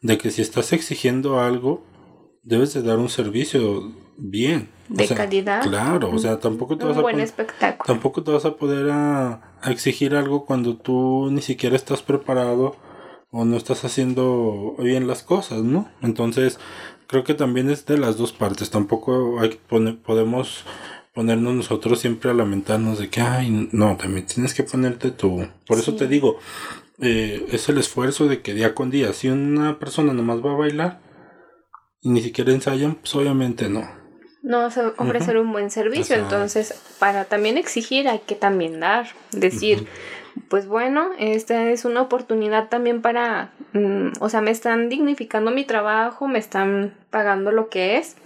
de 0.00 0.18
que 0.18 0.30
si 0.30 0.42
estás 0.42 0.72
exigiendo 0.72 1.40
algo, 1.40 1.84
debes 2.42 2.72
de 2.74 2.82
dar 2.82 2.98
un 2.98 3.08
servicio 3.08 3.92
bien. 4.16 4.68
O 4.90 4.94
De 4.96 5.06
sea, 5.06 5.16
calidad. 5.16 5.62
Claro, 5.62 6.10
o 6.12 6.18
sea, 6.18 6.38
tampoco 6.40 6.76
te 6.76 6.84
vas 6.84 6.94
Un 6.94 6.98
a 7.00 7.02
buen 7.02 7.20
espectáculo. 7.20 7.84
tampoco 7.86 8.22
te 8.22 8.30
vas 8.32 8.44
a 8.44 8.56
poder 8.56 8.90
a, 8.90 9.56
a 9.60 9.70
exigir 9.70 10.14
algo 10.14 10.44
cuando 10.44 10.76
tú 10.76 11.28
ni 11.30 11.40
siquiera 11.42 11.76
estás 11.76 12.02
preparado 12.02 12.76
o 13.30 13.44
no 13.44 13.56
estás 13.56 13.84
haciendo 13.84 14.74
bien 14.78 15.06
las 15.06 15.22
cosas, 15.22 15.62
¿no? 15.62 15.88
Entonces, 16.02 16.58
creo 17.06 17.24
que 17.24 17.34
también 17.34 17.70
es 17.70 17.86
de 17.86 17.96
las 17.98 18.16
dos 18.18 18.32
partes. 18.32 18.70
Tampoco 18.70 19.40
hay 19.40 19.58
pone- 19.68 19.94
podemos 19.94 20.64
ponernos 21.14 21.54
nosotros 21.54 22.00
siempre 22.00 22.30
a 22.30 22.34
lamentarnos 22.34 22.98
de 22.98 23.08
que, 23.10 23.20
ay, 23.20 23.68
no, 23.72 23.96
también 23.96 24.26
tienes 24.26 24.54
que 24.54 24.62
ponerte 24.62 25.10
tú. 25.10 25.46
Por 25.66 25.78
eso 25.78 25.92
Sí. 25.92 25.98
te 25.98 26.08
digo, 26.08 26.38
eh, 27.00 27.46
es 27.50 27.68
el 27.68 27.78
esfuerzo 27.78 28.26
de 28.28 28.40
que 28.40 28.54
día 28.54 28.74
con 28.74 28.90
día, 28.90 29.12
si 29.12 29.28
una 29.28 29.78
persona 29.78 30.12
nomás 30.12 30.44
va 30.44 30.52
a 30.52 30.56
bailar 30.56 31.00
y 32.00 32.08
ni 32.10 32.22
siquiera 32.22 32.52
ensayan, 32.52 32.94
pues 32.94 33.14
obviamente 33.14 33.68
no. 33.68 33.88
No 34.42 34.70
se 34.70 34.80
ofrecer 34.96 35.38
un 35.38 35.52
buen 35.52 35.70
servicio, 35.70 36.16
entonces 36.16 36.74
para 36.98 37.26
también 37.26 37.58
exigir 37.58 38.08
hay 38.08 38.20
que 38.20 38.34
también 38.34 38.80
dar, 38.80 39.06
decir, 39.30 39.86
pues 40.48 40.66
bueno, 40.66 41.10
esta 41.18 41.70
es 41.70 41.84
una 41.84 42.02
oportunidad 42.02 42.68
también 42.68 43.02
para, 43.02 43.52
mm, 43.72 44.14
o 44.18 44.28
sea, 44.28 44.40
me 44.40 44.50
están 44.50 44.88
dignificando 44.88 45.52
mi 45.52 45.64
trabajo, 45.64 46.26
me 46.26 46.40
están 46.40 46.92
pagando 47.10 47.52
lo 47.52 47.68
que 47.68 47.98
es, 47.98 48.16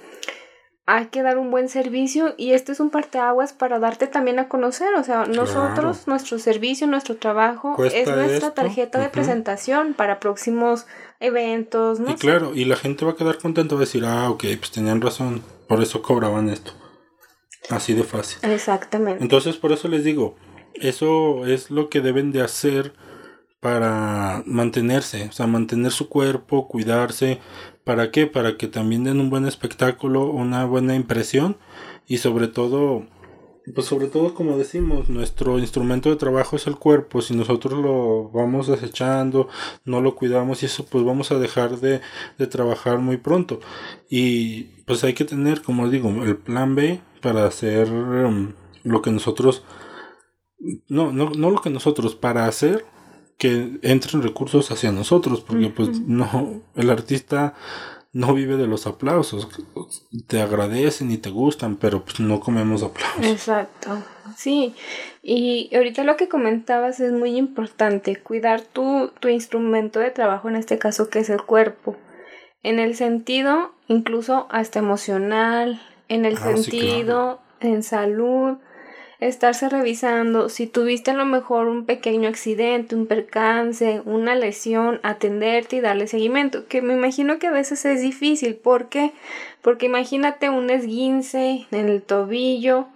hay 0.87 1.07
que 1.07 1.23
dar 1.23 1.37
un 1.37 1.51
buen 1.51 1.69
servicio 1.69 2.35
y 2.37 2.53
este 2.53 2.71
es 2.71 2.79
un 2.79 2.91
parteaguas 2.91 3.53
para 3.53 3.81
darte 3.81 4.07
también 4.07 4.39
a 4.39 4.49
conocer, 4.49 4.95
o 4.95 5.03
sea, 5.03 5.27
nosotros, 5.27 6.07
nuestro 6.07 6.39
servicio, 6.39 6.87
nuestro 6.87 7.17
trabajo 7.17 7.75
Cuesta 7.75 7.99
es 7.99 8.07
nuestra 8.07 8.37
esto, 8.37 8.53
tarjeta 8.53 9.01
de 9.01 9.09
presentación 9.09 9.95
para 9.95 10.21
próximos 10.21 10.87
eventos, 11.19 11.99
¿no? 11.99 12.13
Y 12.13 12.15
claro, 12.15 12.53
y 12.55 12.67
la 12.67 12.77
gente 12.77 13.05
va 13.05 13.13
a 13.13 13.17
quedar 13.17 13.39
contenta, 13.39 13.75
va 13.75 13.81
a 13.81 13.85
decir, 13.85 14.05
ah, 14.05 14.31
ok, 14.31 14.45
pues 14.61 14.71
tenían 14.71 15.01
razón, 15.01 15.43
por 15.69 15.83
eso 15.83 16.03
cobraban 16.03 16.49
esto. 16.49 16.73
Así 17.69 17.95
de 17.95 18.05
fácil. 18.05 18.39
Exactamente. 18.49 19.21
Entonces, 19.21 19.57
por 19.57 19.73
eso 19.73 19.89
les 19.89 20.05
digo, 20.05 20.37
eso 20.75 21.47
es 21.47 21.73
lo 21.73 21.89
que 21.89 22.01
deben 22.01 22.31
de 22.31 22.43
hacer 22.43 22.93
para 23.67 24.45
mantenerse, 24.47 25.27
o 25.29 25.33
sea, 25.33 25.49
mantener 25.49 25.91
su 25.91 26.09
cuerpo, 26.09 26.69
cuidarse. 26.69 27.41
¿Para 27.83 28.13
qué? 28.13 28.29
Para 28.29 28.57
que 28.57 28.69
también 28.69 29.03
den 29.03 29.19
un 29.19 29.29
buen 29.29 29.45
espectáculo, 29.45 30.27
una 30.27 30.65
buena 30.67 30.95
impresión 30.95 31.57
y 32.07 32.19
sobre 32.19 32.47
todo, 32.47 33.07
pues 33.75 33.89
sobre 33.89 34.07
todo 34.07 34.35
como 34.35 34.57
decimos, 34.57 35.09
nuestro 35.09 35.59
instrumento 35.59 36.11
de 36.11 36.15
trabajo 36.15 36.55
es 36.55 36.69
el 36.69 36.77
cuerpo. 36.77 37.23
Si 37.23 37.35
nosotros 37.35 37.83
lo 37.83 38.31
vamos 38.31 38.69
desechando, 38.69 39.49
no 39.85 40.01
lo 40.01 40.15
cuidamos 40.15 40.63
y 40.63 40.67
eso, 40.67 40.87
pues 40.87 41.03
vamos 41.03 41.33
a 41.33 41.41
dejar 41.41 41.81
de, 41.81 42.01
de 42.39 42.47
trabajar 42.47 43.01
muy 43.01 43.17
pronto. 43.17 43.59
Y 44.09 44.85
pues 44.87 45.03
hay 45.03 45.15
que 45.15 45.25
tener, 45.25 45.63
como 45.63 45.91
digo, 45.91 46.09
el 46.23 46.37
plan 46.37 46.77
B 46.77 47.01
para 47.21 47.47
hacer 47.47 47.89
em, 47.89 48.53
lo 48.85 49.03
que 49.03 49.11
nosotros, 49.11 49.65
no, 50.87 51.11
no, 51.11 51.31
no 51.31 51.51
lo 51.51 51.61
que 51.61 51.71
nosotros, 51.71 52.15
para 52.15 52.47
hacer 52.47 52.85
que 53.39 53.79
entren 53.83 54.23
recursos 54.23 54.71
hacia 54.71 54.93
nosotros, 54.93 55.41
porque 55.43 55.69
pues 55.69 56.01
no, 56.01 56.63
el 56.75 56.91
artista 56.91 57.55
no 58.13 58.33
vive 58.33 58.57
de 58.57 58.67
los 58.67 58.87
aplausos, 58.87 59.47
te 60.27 60.41
agradecen 60.41 61.11
y 61.11 61.19
te 61.19 61.29
gustan, 61.29 61.77
pero 61.77 62.03
pues 62.03 62.19
no 62.19 62.41
comemos 62.41 62.83
aplausos. 62.83 63.27
Exacto, 63.27 64.03
sí. 64.37 64.75
Y 65.23 65.69
ahorita 65.77 66.03
lo 66.03 66.17
que 66.17 66.29
comentabas 66.29 66.99
es 67.01 67.13
muy 67.13 67.37
importante, 67.37 68.17
cuidar 68.17 68.63
tu, 68.63 69.13
tu 69.21 69.29
instrumento 69.29 70.01
de 70.01 70.11
trabajo, 70.11 70.49
en 70.49 70.57
este 70.57 70.79
caso 70.79 71.11
que 71.11 71.19
es 71.19 71.29
el 71.29 71.43
cuerpo, 71.43 71.97
en 72.63 72.79
el 72.79 72.97
sentido 72.97 73.75
incluso 73.87 74.47
hasta 74.51 74.79
emocional, 74.79 75.83
en 76.09 76.25
el 76.25 76.37
Ah, 76.39 76.53
sí, 76.57 76.63
sentido 76.63 77.41
en 77.61 77.83
salud, 77.83 78.57
estarse 79.21 79.69
revisando, 79.69 80.49
si 80.49 80.67
tuviste 80.67 81.11
a 81.11 81.15
lo 81.15 81.25
mejor 81.25 81.69
un 81.69 81.87
pequeño 81.87 82.29
accidente, 82.29 82.95
un 82.95 83.07
percance, 83.07 84.03
una 84.05 84.35
lesión, 84.35 85.01
atenderte 85.03 85.77
y 85.77 85.81
darle 85.81 86.07
seguimiento, 86.07 86.67
que 86.67 86.83
me 86.83 86.95
imagino 86.95 87.39
que 87.39 87.47
a 87.47 87.53
veces 87.53 87.85
es 87.85 88.03
difícil, 88.03 88.57
¿por 88.57 88.89
qué? 88.89 89.13
Porque 89.63 89.87
imagínate 89.87 90.51
un 90.51 90.71
esguince 90.71 91.67
en 91.71 91.89
el 91.89 92.03
tobillo 92.03 92.89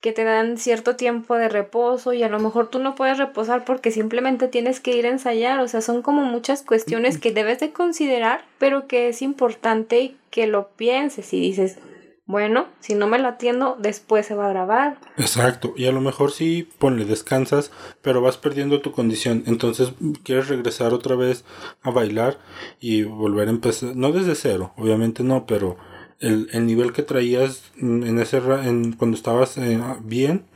que 0.00 0.12
te 0.12 0.24
dan 0.24 0.58
cierto 0.58 0.96
tiempo 0.96 1.36
de 1.36 1.48
reposo 1.48 2.12
y 2.12 2.24
a 2.24 2.28
lo 2.28 2.40
mejor 2.40 2.68
tú 2.68 2.80
no 2.80 2.96
puedes 2.96 3.18
reposar 3.18 3.64
porque 3.64 3.92
simplemente 3.92 4.48
tienes 4.48 4.80
que 4.80 4.96
ir 4.96 5.06
a 5.06 5.10
ensayar, 5.10 5.60
o 5.60 5.68
sea, 5.68 5.80
son 5.80 6.02
como 6.02 6.24
muchas 6.24 6.62
cuestiones 6.62 7.18
que 7.18 7.30
debes 7.30 7.60
de 7.60 7.72
considerar, 7.72 8.44
pero 8.58 8.88
que 8.88 9.08
es 9.08 9.22
importante 9.22 10.16
que 10.30 10.48
lo 10.48 10.70
pienses 10.70 11.32
y 11.32 11.40
dices, 11.40 11.78
bueno, 12.24 12.68
si 12.80 12.94
no 12.94 13.08
me 13.08 13.18
lo 13.18 13.28
atiendo, 13.28 13.76
después 13.78 14.26
se 14.26 14.34
va 14.34 14.46
a 14.46 14.50
grabar. 14.50 14.98
Exacto, 15.16 15.74
y 15.76 15.86
a 15.86 15.92
lo 15.92 16.00
mejor 16.00 16.30
sí, 16.30 16.68
ponle, 16.78 17.04
descansas, 17.04 17.72
pero 18.00 18.20
vas 18.20 18.36
perdiendo 18.36 18.80
tu 18.80 18.92
condición, 18.92 19.42
entonces 19.46 19.92
quieres 20.22 20.48
regresar 20.48 20.94
otra 20.94 21.16
vez 21.16 21.44
a 21.82 21.90
bailar 21.90 22.38
y 22.80 23.02
volver 23.02 23.48
a 23.48 23.52
empezar, 23.52 23.96
no 23.96 24.12
desde 24.12 24.34
cero, 24.34 24.72
obviamente 24.76 25.24
no, 25.24 25.46
pero 25.46 25.76
el, 26.20 26.48
el 26.52 26.66
nivel 26.66 26.92
que 26.92 27.02
traías 27.02 27.72
en 27.76 28.18
ese 28.18 28.38
en, 28.38 28.92
cuando 28.92 29.16
estabas 29.16 29.58
eh, 29.58 29.80
bien, 30.02 30.46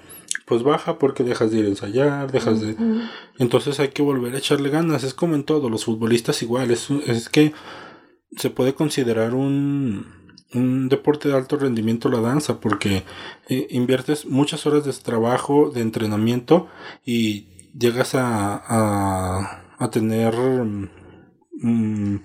pues 0.46 0.62
baja 0.62 0.98
porque 0.98 1.24
dejas 1.24 1.50
de 1.50 1.58
ir 1.58 1.64
a 1.64 1.68
ensayar, 1.68 2.30
dejas 2.30 2.60
de... 2.60 2.76
Entonces 3.38 3.80
hay 3.80 3.88
que 3.88 4.02
volver 4.02 4.34
a 4.34 4.38
echarle 4.38 4.70
ganas, 4.70 5.02
es 5.02 5.12
como 5.12 5.34
en 5.34 5.42
todo, 5.42 5.68
los 5.68 5.84
futbolistas 5.84 6.40
igual, 6.42 6.70
es, 6.70 6.88
es 6.90 7.28
que 7.28 7.52
se 8.36 8.50
puede 8.50 8.74
considerar 8.74 9.34
un, 9.34 10.25
un 10.54 10.88
deporte 10.88 11.28
de 11.28 11.36
alto 11.36 11.56
rendimiento 11.56 12.08
la 12.08 12.20
danza 12.20 12.60
porque 12.60 13.02
eh, 13.48 13.66
inviertes 13.70 14.26
muchas 14.26 14.66
horas 14.66 14.84
de 14.84 14.92
trabajo, 14.92 15.70
de 15.70 15.80
entrenamiento 15.80 16.68
y 17.04 17.48
llegas 17.76 18.14
a, 18.14 18.56
a, 18.56 19.64
a 19.78 19.90
tener 19.90 20.34
mm, 21.52 22.22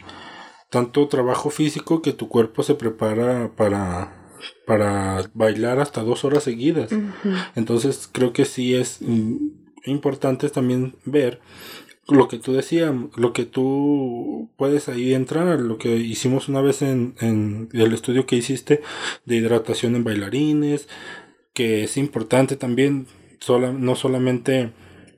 tanto 0.69 1.07
trabajo 1.07 1.49
físico 1.49 2.01
que 2.01 2.13
tu 2.13 2.29
cuerpo 2.29 2.63
se 2.63 2.75
prepara 2.75 3.51
para 3.55 4.21
para 4.65 5.29
bailar 5.33 5.79
hasta 5.79 6.01
dos 6.01 6.23
horas 6.25 6.43
seguidas. 6.43 6.91
Entonces 7.55 8.09
creo 8.11 8.33
que 8.33 8.45
sí 8.45 8.75
es 8.75 8.97
mm, 9.01 9.35
importante 9.85 10.49
también 10.49 10.95
ver 11.05 11.41
lo 12.11 12.27
que 12.27 12.37
tú 12.37 12.53
decías, 12.53 12.93
lo 13.15 13.33
que 13.33 13.45
tú 13.45 14.49
puedes 14.57 14.89
ahí 14.89 15.13
entrar, 15.13 15.59
lo 15.59 15.77
que 15.77 15.95
hicimos 15.95 16.49
una 16.49 16.61
vez 16.61 16.81
en, 16.81 17.15
en 17.19 17.69
el 17.73 17.93
estudio 17.93 18.25
que 18.25 18.35
hiciste 18.35 18.81
de 19.25 19.35
hidratación 19.35 19.95
en 19.95 20.03
bailarines, 20.03 20.87
que 21.53 21.83
es 21.83 21.97
importante 21.97 22.55
también, 22.55 23.07
sola, 23.39 23.71
no 23.71 23.95
solamente 23.95 24.71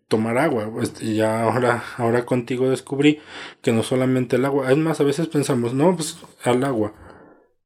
tomar 0.07 0.37
agua, 0.37 0.69
pues 0.71 0.93
ya 0.99 1.43
ahora, 1.43 1.83
ahora 1.97 2.25
contigo 2.25 2.69
descubrí 2.69 3.19
que 3.61 3.71
no 3.71 3.83
solamente 3.83 4.35
el 4.35 4.45
agua, 4.45 4.71
es 4.71 4.77
más, 4.77 4.99
a 4.99 5.03
veces 5.03 5.27
pensamos, 5.27 5.73
no, 5.73 5.95
pues 5.95 6.17
al 6.43 6.63
agua, 6.63 6.93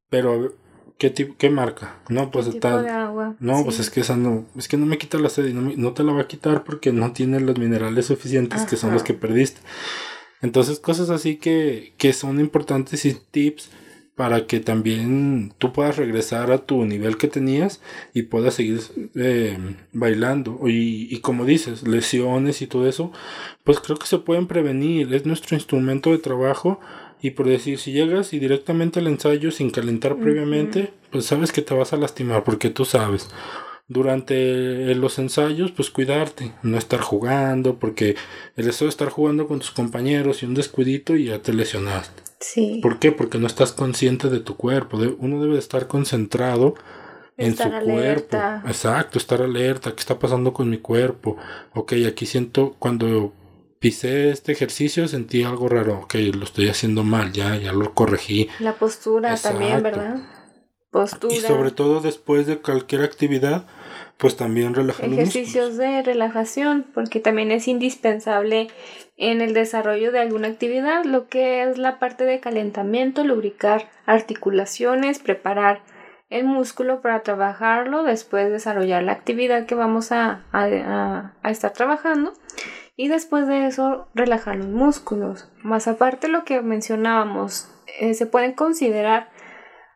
pero 0.08 0.54
¿Qué, 0.98 1.10
tipo, 1.10 1.36
¿Qué 1.38 1.48
marca? 1.48 2.00
No, 2.08 2.32
pues 2.32 2.48
está. 2.48 3.12
no, 3.38 3.64
pues 3.64 3.78
es 3.78 3.88
que 3.88 4.00
esa 4.00 4.16
no. 4.16 4.46
Es 4.56 4.66
que 4.66 4.76
no 4.76 4.84
me 4.84 4.98
quita 4.98 5.18
la 5.18 5.30
sed 5.30 5.46
y 5.46 5.52
no, 5.52 5.92
te 5.92 6.02
la 6.02 6.12
va 6.12 6.22
a 6.22 6.26
quitar 6.26 6.64
porque 6.64 6.92
no 6.92 7.12
tiene 7.12 7.38
los 7.38 7.56
minerales 7.56 8.06
suficientes 8.06 8.64
que 8.64 8.76
son 8.76 8.92
los 8.92 9.04
que 9.04 9.14
perdiste. 9.14 9.60
Entonces, 10.42 10.80
cosas 10.80 11.10
así 11.10 11.36
que, 11.36 11.94
que 11.98 12.12
son 12.12 12.40
importantes 12.40 13.04
y 13.04 13.14
tips 13.14 13.70
para 14.16 14.46
que 14.48 14.58
también 14.58 15.52
tú 15.58 15.72
puedas 15.72 15.96
regresar 15.96 16.50
a 16.50 16.58
tu 16.58 16.84
nivel 16.84 17.16
que 17.16 17.28
tenías 17.28 17.80
y 18.12 18.22
puedas 18.22 18.54
seguir 18.54 18.80
eh, 19.14 19.56
bailando. 19.92 20.58
Y, 20.66 21.06
y 21.14 21.20
como 21.20 21.44
dices, 21.44 21.86
lesiones 21.86 22.60
y 22.60 22.66
todo 22.66 22.88
eso, 22.88 23.12
pues 23.62 23.78
creo 23.78 23.96
que 23.96 24.08
se 24.08 24.18
pueden 24.18 24.48
prevenir. 24.48 25.14
Es 25.14 25.26
nuestro 25.26 25.54
instrumento 25.54 26.10
de 26.10 26.18
trabajo 26.18 26.80
y 27.20 27.30
por 27.30 27.48
decir, 27.48 27.78
si 27.78 27.92
llegas 27.92 28.32
y 28.32 28.38
directamente 28.38 29.00
al 29.00 29.06
ensayo 29.06 29.50
sin 29.50 29.70
calentar 29.70 30.16
previamente, 30.16 30.92
pues 31.10 31.26
sabes 31.26 31.52
que 31.52 31.62
te 31.62 31.74
vas 31.74 31.92
a 31.92 31.96
lastimar 31.96 32.44
porque 32.44 32.70
tú 32.70 32.84
sabes. 32.84 33.28
Durante 33.90 34.94
los 34.94 35.18
ensayos, 35.18 35.70
pues 35.72 35.90
cuidarte, 35.90 36.52
no 36.62 36.76
estar 36.76 37.00
jugando, 37.00 37.78
porque 37.78 38.16
el 38.54 38.68
hecho 38.68 38.84
de 38.84 38.90
estar 38.90 39.08
jugando 39.08 39.48
con 39.48 39.60
tus 39.60 39.70
compañeros 39.70 40.42
y 40.42 40.46
un 40.46 40.54
descuidito 40.54 41.16
y 41.16 41.24
ya 41.24 41.40
te 41.40 41.54
lesionaste. 41.54 42.22
Sí. 42.38 42.80
¿Por 42.82 42.98
qué? 42.98 43.12
Porque 43.12 43.38
no 43.38 43.46
estás 43.46 43.72
consciente 43.72 44.28
de 44.28 44.40
tu 44.40 44.56
cuerpo. 44.56 44.98
Uno 45.18 45.40
debe 45.40 45.58
estar 45.58 45.86
concentrado 45.88 46.74
en 47.38 47.56
su 47.56 47.62
cuerpo. 47.62 48.36
Exacto, 48.66 49.18
estar 49.18 49.40
alerta. 49.40 49.92
¿Qué 49.92 50.00
está 50.00 50.18
pasando 50.18 50.52
con 50.52 50.68
mi 50.68 50.78
cuerpo? 50.78 51.38
Ok, 51.72 51.94
aquí 52.06 52.26
siento 52.26 52.76
cuando 52.78 53.32
pisé 53.78 54.30
este 54.30 54.52
ejercicio, 54.52 55.08
sentí 55.08 55.42
algo 55.44 55.68
raro, 55.68 56.00
ok, 56.00 56.14
lo 56.34 56.44
estoy 56.44 56.68
haciendo 56.68 57.04
mal, 57.04 57.32
ya, 57.32 57.56
ya 57.56 57.72
lo 57.72 57.94
corregí. 57.94 58.48
La 58.58 58.74
postura 58.74 59.36
también, 59.36 59.82
¿verdad? 59.82 60.18
Postura. 60.90 61.34
Y 61.34 61.40
sobre 61.40 61.70
todo 61.70 62.00
después 62.00 62.46
de 62.46 62.58
cualquier 62.58 63.02
actividad, 63.02 63.66
pues 64.16 64.36
también 64.36 64.74
relajar 64.74 65.06
Ejercicios 65.06 65.76
de 65.76 66.02
relajación, 66.02 66.86
porque 66.92 67.20
también 67.20 67.52
es 67.52 67.68
indispensable 67.68 68.68
en 69.16 69.40
el 69.40 69.54
desarrollo 69.54 70.12
de 70.12 70.20
alguna 70.20 70.48
actividad, 70.48 71.04
lo 71.04 71.28
que 71.28 71.62
es 71.62 71.78
la 71.78 71.98
parte 71.98 72.24
de 72.24 72.40
calentamiento, 72.40 73.22
lubricar 73.22 73.88
articulaciones, 74.06 75.18
preparar 75.18 75.82
el 76.30 76.44
músculo 76.44 77.00
para 77.00 77.22
trabajarlo, 77.22 78.02
después 78.02 78.50
desarrollar 78.50 79.02
la 79.02 79.12
actividad 79.12 79.66
que 79.66 79.74
vamos 79.74 80.12
a, 80.12 80.44
a, 80.52 81.32
a 81.42 81.50
estar 81.50 81.72
trabajando 81.72 82.34
y 82.98 83.06
después 83.06 83.46
de 83.46 83.66
eso 83.68 84.08
relajar 84.12 84.56
los 84.56 84.66
músculos. 84.66 85.48
Más 85.62 85.86
aparte 85.86 86.26
lo 86.26 86.44
que 86.44 86.60
mencionábamos, 86.60 87.70
eh, 88.00 88.12
se 88.12 88.26
pueden 88.26 88.52
considerar 88.52 89.30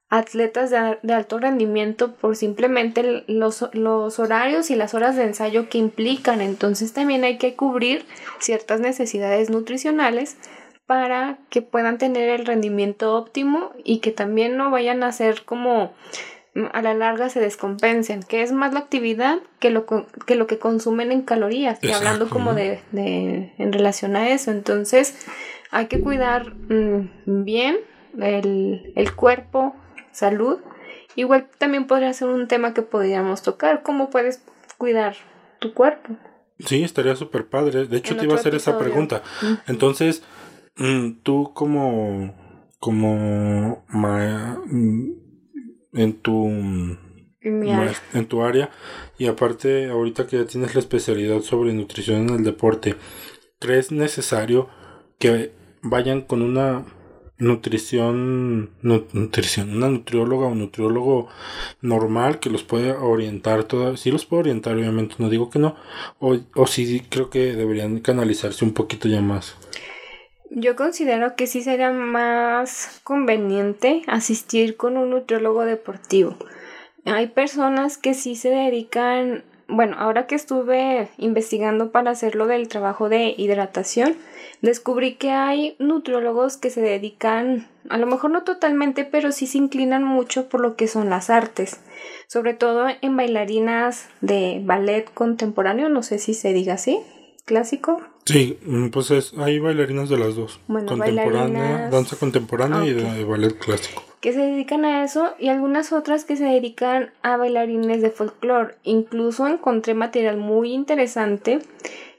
atletas 0.08 0.70
de, 0.70 1.12
alto 1.12 1.40
rendimiento 1.40 2.14
por 2.14 2.36
simplemente 2.36 3.24
los, 3.26 3.68
los, 3.72 4.18
horarios 4.20 4.70
y 4.70 4.76
las 4.76 4.94
horas 4.94 5.16
de 5.16 5.24
ensayo 5.24 5.68
que 5.68 5.78
implican. 5.78 6.40
Entonces 6.40 6.92
también 6.92 7.24
hay 7.24 7.38
que 7.38 7.56
cubrir 7.56 8.06
ciertas 8.38 8.78
necesidades 8.78 9.50
nutricionales 9.50 10.36
para 10.86 11.38
que 11.50 11.60
puedan 11.60 11.98
tener 11.98 12.30
el 12.30 12.46
rendimiento 12.46 13.16
óptimo 13.16 13.72
y 13.82 13.98
que 13.98 14.12
también 14.12 14.56
no 14.56 14.70
vayan 14.70 15.02
a 15.02 15.10
ser 15.10 15.44
como 15.44 15.92
a 16.72 16.82
la 16.82 16.94
larga 16.94 17.30
se 17.30 17.40
descompensen, 17.40 18.22
que 18.22 18.42
es 18.42 18.52
más 18.52 18.74
la 18.74 18.80
actividad 18.80 19.38
que 19.58 19.70
lo 19.70 19.86
que, 19.86 20.36
lo 20.36 20.46
que 20.46 20.58
consumen 20.58 21.10
en 21.10 21.22
calorías, 21.22 21.78
y 21.82 21.90
hablando 21.92 22.28
como 22.28 22.54
de, 22.54 22.80
de, 22.92 23.54
en 23.56 23.72
relación 23.72 24.16
a 24.16 24.28
eso. 24.28 24.50
Entonces, 24.50 25.26
hay 25.70 25.86
que 25.86 26.00
cuidar 26.00 26.54
mm, 26.54 27.44
bien 27.44 27.78
el, 28.20 28.92
el, 28.94 29.14
cuerpo, 29.14 29.74
salud. 30.10 30.58
Igual 31.16 31.48
también 31.56 31.86
podría 31.86 32.12
ser 32.12 32.28
un 32.28 32.48
tema 32.48 32.74
que 32.74 32.82
podríamos 32.82 33.42
tocar, 33.42 33.82
cómo 33.82 34.10
puedes 34.10 34.42
cuidar 34.76 35.16
tu 35.58 35.72
cuerpo. 35.72 36.16
Sí, 36.58 36.82
estaría 36.82 37.16
súper 37.16 37.46
padre. 37.46 37.86
De 37.86 37.96
hecho, 37.96 38.16
te 38.16 38.24
iba 38.24 38.34
a 38.34 38.38
hacer 38.38 38.54
esa 38.54 38.78
pregunta. 38.78 39.22
Entonces, 39.66 40.22
mm, 40.76 41.22
tú 41.22 41.52
como, 41.54 42.34
como 42.78 43.84
en 45.92 46.14
tu 46.14 46.48
en, 47.42 48.26
tu 48.26 48.42
área. 48.42 48.70
Y 49.18 49.26
aparte 49.26 49.90
ahorita 49.90 50.26
que 50.26 50.38
ya 50.38 50.46
tienes 50.46 50.74
la 50.74 50.80
especialidad 50.80 51.40
sobre 51.40 51.72
nutrición 51.72 52.28
en 52.28 52.34
el 52.36 52.44
deporte 52.44 52.96
crees 53.58 53.92
necesario 53.92 54.68
que 55.18 55.52
vayan 55.82 56.22
con 56.22 56.42
una 56.42 56.84
nutrición 57.38 58.70
nutrición 58.82 59.76
una 59.76 59.88
nutrióloga 59.88 60.46
o 60.46 60.54
nutriólogo 60.54 61.28
normal 61.80 62.38
que 62.40 62.50
los 62.50 62.62
puede 62.62 62.92
orientar 62.92 63.64
todo 63.64 63.96
sí 63.96 64.10
los 64.10 64.26
puede 64.26 64.42
orientar 64.42 64.76
obviamente 64.76 65.16
no 65.18 65.28
digo 65.28 65.50
que 65.50 65.58
no 65.58 65.74
o, 66.20 66.38
o 66.54 66.66
sí 66.66 67.04
creo 67.08 67.30
que 67.30 67.54
deberían 67.54 68.00
canalizarse 68.00 68.64
un 68.64 68.74
poquito 68.74 69.08
ya 69.08 69.22
más 69.22 69.56
yo 70.54 70.76
considero 70.76 71.34
que 71.34 71.46
sí 71.46 71.62
sería 71.62 71.90
más 71.90 73.00
conveniente 73.04 74.02
asistir 74.06 74.76
con 74.76 74.96
un 74.96 75.10
nutriólogo 75.10 75.64
deportivo. 75.64 76.36
Hay 77.04 77.28
personas 77.28 77.96
que 77.96 78.14
sí 78.14 78.36
se 78.36 78.50
dedican, 78.50 79.44
bueno, 79.66 79.96
ahora 79.98 80.26
que 80.26 80.34
estuve 80.34 81.08
investigando 81.16 81.90
para 81.90 82.10
hacer 82.10 82.34
lo 82.34 82.46
del 82.46 82.68
trabajo 82.68 83.08
de 83.08 83.34
hidratación, 83.36 84.14
descubrí 84.60 85.14
que 85.14 85.30
hay 85.30 85.74
nutriólogos 85.78 86.58
que 86.58 86.70
se 86.70 86.82
dedican, 86.82 87.66
a 87.88 87.96
lo 87.96 88.06
mejor 88.06 88.30
no 88.30 88.44
totalmente, 88.44 89.04
pero 89.04 89.32
sí 89.32 89.46
se 89.46 89.58
inclinan 89.58 90.04
mucho 90.04 90.48
por 90.48 90.60
lo 90.60 90.76
que 90.76 90.86
son 90.86 91.08
las 91.08 91.30
artes, 91.30 91.80
sobre 92.26 92.52
todo 92.52 92.86
en 93.00 93.16
bailarinas 93.16 94.08
de 94.20 94.60
ballet 94.62 95.12
contemporáneo, 95.12 95.88
no 95.88 96.02
sé 96.02 96.18
si 96.18 96.34
se 96.34 96.52
diga 96.52 96.74
así, 96.74 97.00
clásico. 97.46 98.02
Sí, 98.24 98.58
mm, 98.64 98.88
pues 98.88 99.10
es, 99.10 99.34
hay 99.36 99.58
bailarinas 99.58 100.08
de 100.08 100.16
las 100.16 100.36
dos. 100.36 100.60
contemporánea, 100.68 101.88
danza 101.90 102.16
contemporánea 102.16 102.84
y 102.84 102.92
de, 102.92 103.24
ballet 103.24 103.58
clásico. 103.58 104.02
Que 104.20 104.32
se 104.32 104.40
dedican 104.40 104.84
a 104.84 105.02
eso 105.04 105.34
y 105.40 105.48
algunas 105.48 105.92
otras 105.92 106.24
que 106.24 106.36
se 106.36 106.44
dedican 106.44 107.10
a 107.22 107.36
bailarines 107.36 108.02
de 108.02 108.10
folclore. 108.10 108.76
Incluso 108.84 109.48
encontré 109.48 109.94
material 109.94 110.36
muy 110.36 110.72
interesante 110.72 111.58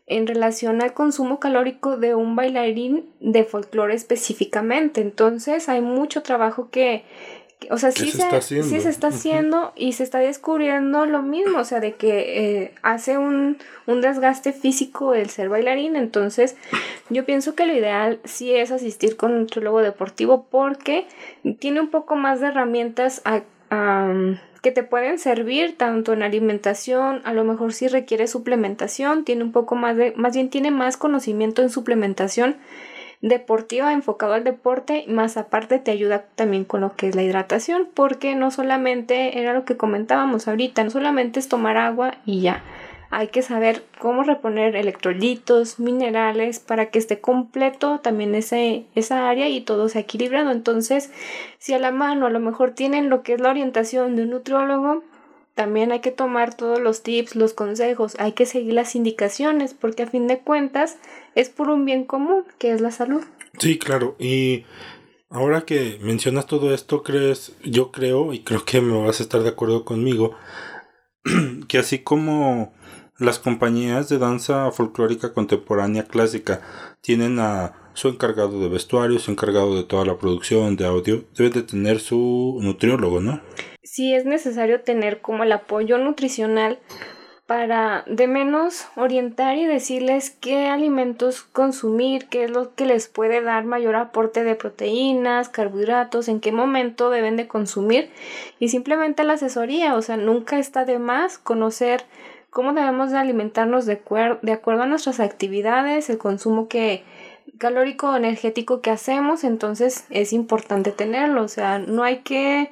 en 0.06 0.28
relación 0.28 0.82
al 0.82 0.94
consumo 0.94 1.40
calórico 1.40 1.96
de 1.96 2.14
un 2.14 2.36
bailarín 2.36 3.06
de 3.22 3.46
folclore 3.46 3.96
específicamente. 3.96 5.00
Entonces 5.00 5.70
hay 5.70 5.80
mucho 5.80 6.24
trabajo 6.24 6.70
que 6.70 7.06
o 7.72 7.78
sea, 7.78 7.92
sí 7.92 8.12
se, 8.12 8.22
está 8.22 8.38
haciendo? 8.38 8.68
sí 8.68 8.80
se 8.82 8.90
está 8.90 9.08
haciendo 9.08 9.74
y 9.76 9.94
se 9.94 10.04
está 10.04 10.20
descubriendo 10.20 11.06
lo 11.06 11.22
mismo, 11.22 11.60
o 11.60 11.64
sea, 11.66 11.80
de 11.80 11.94
que 11.94 12.64
eh, 12.64 12.72
hace 12.82 13.18
un, 13.18 13.58
un, 13.86 14.02
desgaste 14.02 14.54
físico 14.54 15.14
el 15.14 15.30
ser 15.30 15.50
bailarín, 15.50 15.96
entonces 15.96 16.56
yo 17.10 17.26
pienso 17.26 17.56
que 17.56 17.66
lo 17.66 17.74
ideal 17.74 18.20
sí 18.24 18.54
es 18.54 18.72
asistir 18.72 19.18
con 19.18 19.32
un 19.34 19.42
nutriólogo 19.42 19.82
deportivo 19.82 20.46
porque 20.50 21.06
tiene 21.60 21.82
un 21.82 21.90
poco 21.90 22.16
más 22.16 22.40
de 22.40 22.48
herramientas 22.48 23.22
que 24.62 24.72
te 24.72 24.84
pueden 24.84 25.20
servir 25.20 25.78
tanto 25.78 26.14
en 26.14 26.24
alimentación, 26.24 27.22
a 27.26 27.34
lo 27.34 27.44
mejor 27.44 27.74
si 27.74 27.88
requiere 27.88 28.28
suplementación, 28.28 29.26
tiene 29.26 29.44
un 29.44 29.52
poco 29.52 29.76
más 29.76 29.98
de, 29.98 30.14
más 30.16 30.34
bien 30.34 30.50
tiene 30.50 30.72
más 30.72 30.96
conocimiento 30.96 31.62
en 31.62 31.70
suplementación 31.70 32.56
deportiva 33.24 33.94
enfocado 33.94 34.34
al 34.34 34.44
deporte, 34.44 35.06
más 35.08 35.38
aparte 35.38 35.80
te 35.80 35.92
ayuda 35.92 36.26
también 36.36 36.66
con 36.66 36.82
lo 36.82 36.94
que 36.94 37.08
es 37.08 37.16
la 37.16 37.24
hidratación, 37.24 37.88
porque 37.94 38.36
no 38.36 38.52
solamente 38.52 39.40
era 39.40 39.54
lo 39.54 39.64
que 39.64 39.78
comentábamos 39.78 40.50
ahorita, 40.50 40.84
no 40.84 40.90
solamente 40.90 41.40
es 41.40 41.48
tomar 41.48 41.78
agua 41.78 42.16
y 42.26 42.42
ya. 42.42 42.62
Hay 43.12 43.28
que 43.28 43.42
saber 43.42 43.86
cómo 43.98 44.24
reponer 44.24 44.76
electrolitos, 44.76 45.80
minerales, 45.80 46.60
para 46.60 46.88
que 46.88 47.00
esté 47.00 47.22
completo 47.22 48.00
también 48.00 48.36
ese, 48.36 48.86
esa 48.94 49.30
área 49.30 49.48
y 49.48 49.62
todo 49.62 49.88
sea 49.88 50.02
equilibrado. 50.02 50.52
Entonces, 50.52 51.10
si 51.60 51.74
a 51.74 51.80
la 51.80 51.92
mano 51.92 52.26
a 52.26 52.30
lo 52.30 52.42
mejor 52.42 52.72
tienen 52.72 53.10
lo 53.10 53.24
que 53.24 53.36
es 53.36 53.40
la 53.40 53.52
orientación 53.52 54.18
de 54.18 54.24
un 54.24 54.32
nutriólogo, 54.32 55.04
también 55.54 55.92
hay 55.92 56.00
que 56.00 56.12
tomar 56.12 56.56
todos 56.56 56.82
los 56.82 57.04
tips, 57.04 57.36
los 57.36 57.54
consejos, 57.54 58.16
hay 58.20 58.32
que 58.32 58.48
seguir 58.48 58.74
las 58.74 58.96
indicaciones, 58.96 59.76
porque 59.76 60.04
a 60.04 60.08
fin 60.08 60.28
de 60.28 60.40
cuentas 60.40 60.98
es 61.36 61.50
por 61.50 61.70
un 61.70 61.86
bien 61.86 62.06
común, 62.06 62.46
que 62.60 62.72
es 62.72 62.82
la 62.82 62.92
salud. 62.92 63.24
Sí, 63.60 63.78
claro. 63.78 64.16
Y 64.20 64.66
ahora 65.30 65.62
que 65.62 66.00
mencionas 66.02 66.48
todo 66.48 66.74
esto, 66.74 67.04
crees, 67.04 67.56
yo 67.64 67.92
creo, 67.92 68.34
y 68.34 68.44
creo 68.44 68.66
que 68.66 68.82
me 68.82 68.98
vas 69.06 69.20
a 69.20 69.24
estar 69.24 69.42
de 69.42 69.50
acuerdo 69.50 69.86
conmigo, 69.86 70.36
que 71.68 71.78
así 71.78 72.00
como 72.00 72.74
las 73.18 73.40
compañías 73.40 74.10
de 74.10 74.18
danza 74.18 74.72
folclórica 74.72 75.34
contemporánea 75.34 76.06
clásica 76.06 76.62
tienen 77.02 77.40
a 77.40 77.92
su 77.94 78.10
encargado 78.10 78.60
de 78.60 78.70
vestuario, 78.70 79.20
su 79.20 79.32
encargado 79.32 79.76
de 79.76 79.84
toda 79.84 80.06
la 80.06 80.18
producción 80.18 80.76
de 80.76 80.86
audio, 80.86 81.26
deben 81.36 81.54
de 81.54 81.62
tener 81.62 82.00
su 82.00 82.58
nutriólogo, 82.62 83.22
¿no? 83.22 83.42
Sí 83.84 84.14
es 84.14 84.26
necesario 84.26 84.82
tener 84.82 85.22
como 85.22 85.44
el 85.44 85.52
apoyo 85.52 85.98
nutricional 86.00 86.80
para 87.54 88.04
de 88.08 88.26
menos 88.26 88.88
orientar 88.96 89.58
y 89.58 89.68
decirles 89.68 90.32
qué 90.32 90.66
alimentos 90.66 91.44
consumir, 91.44 92.26
qué 92.26 92.46
es 92.46 92.50
lo 92.50 92.74
que 92.74 92.88
les 92.88 93.08
puede 93.08 93.44
dar 93.44 93.64
mayor 93.64 93.96
aporte 93.96 94.44
de 94.44 94.56
proteínas, 94.56 95.50
carbohidratos, 95.50 96.30
en 96.30 96.40
qué 96.40 96.52
momento 96.52 97.12
deben 97.12 97.38
de 97.38 97.48
consumir 97.48 98.10
y 98.58 98.70
simplemente 98.70 99.24
la 99.24 99.34
asesoría, 99.34 99.94
o 99.94 100.02
sea, 100.02 100.18
nunca 100.18 100.58
está 100.58 100.84
de 100.84 100.98
más 100.98 101.38
conocer 101.38 102.06
cómo 102.50 102.74
debemos 102.74 103.12
de 103.12 103.20
alimentarnos 103.20 103.86
de, 103.86 104.02
acuerdo 104.52 104.82
a 104.82 104.88
nuestras 104.88 105.20
actividades, 105.20 106.10
el 106.10 106.18
consumo 106.18 106.68
que 106.68 107.04
calórico 107.60 108.10
o 108.10 108.16
energético 108.16 108.82
que 108.82 108.90
hacemos, 108.90 109.44
entonces 109.44 110.08
es 110.10 110.34
importante 110.34 110.92
tenerlo, 110.92 111.44
o 111.44 111.48
sea, 111.48 111.78
no 111.78 112.02
hay 112.02 112.22
que 112.22 112.72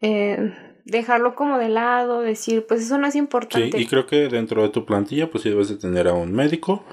eh, 0.00 0.54
dejarlo 0.84 1.34
como 1.34 1.58
de 1.58 1.68
lado, 1.68 2.20
decir, 2.20 2.66
pues 2.66 2.82
eso 2.82 2.98
no 2.98 3.06
es 3.06 3.14
importante. 3.14 3.76
Sí, 3.76 3.84
y 3.84 3.86
creo 3.86 4.06
que 4.06 4.28
dentro 4.28 4.62
de 4.62 4.68
tu 4.68 4.84
plantilla, 4.84 5.30
pues 5.30 5.42
sí 5.42 5.50
debes 5.50 5.68
de 5.68 5.76
tener 5.76 6.08
a 6.08 6.12
un 6.14 6.32
médico. 6.32 6.84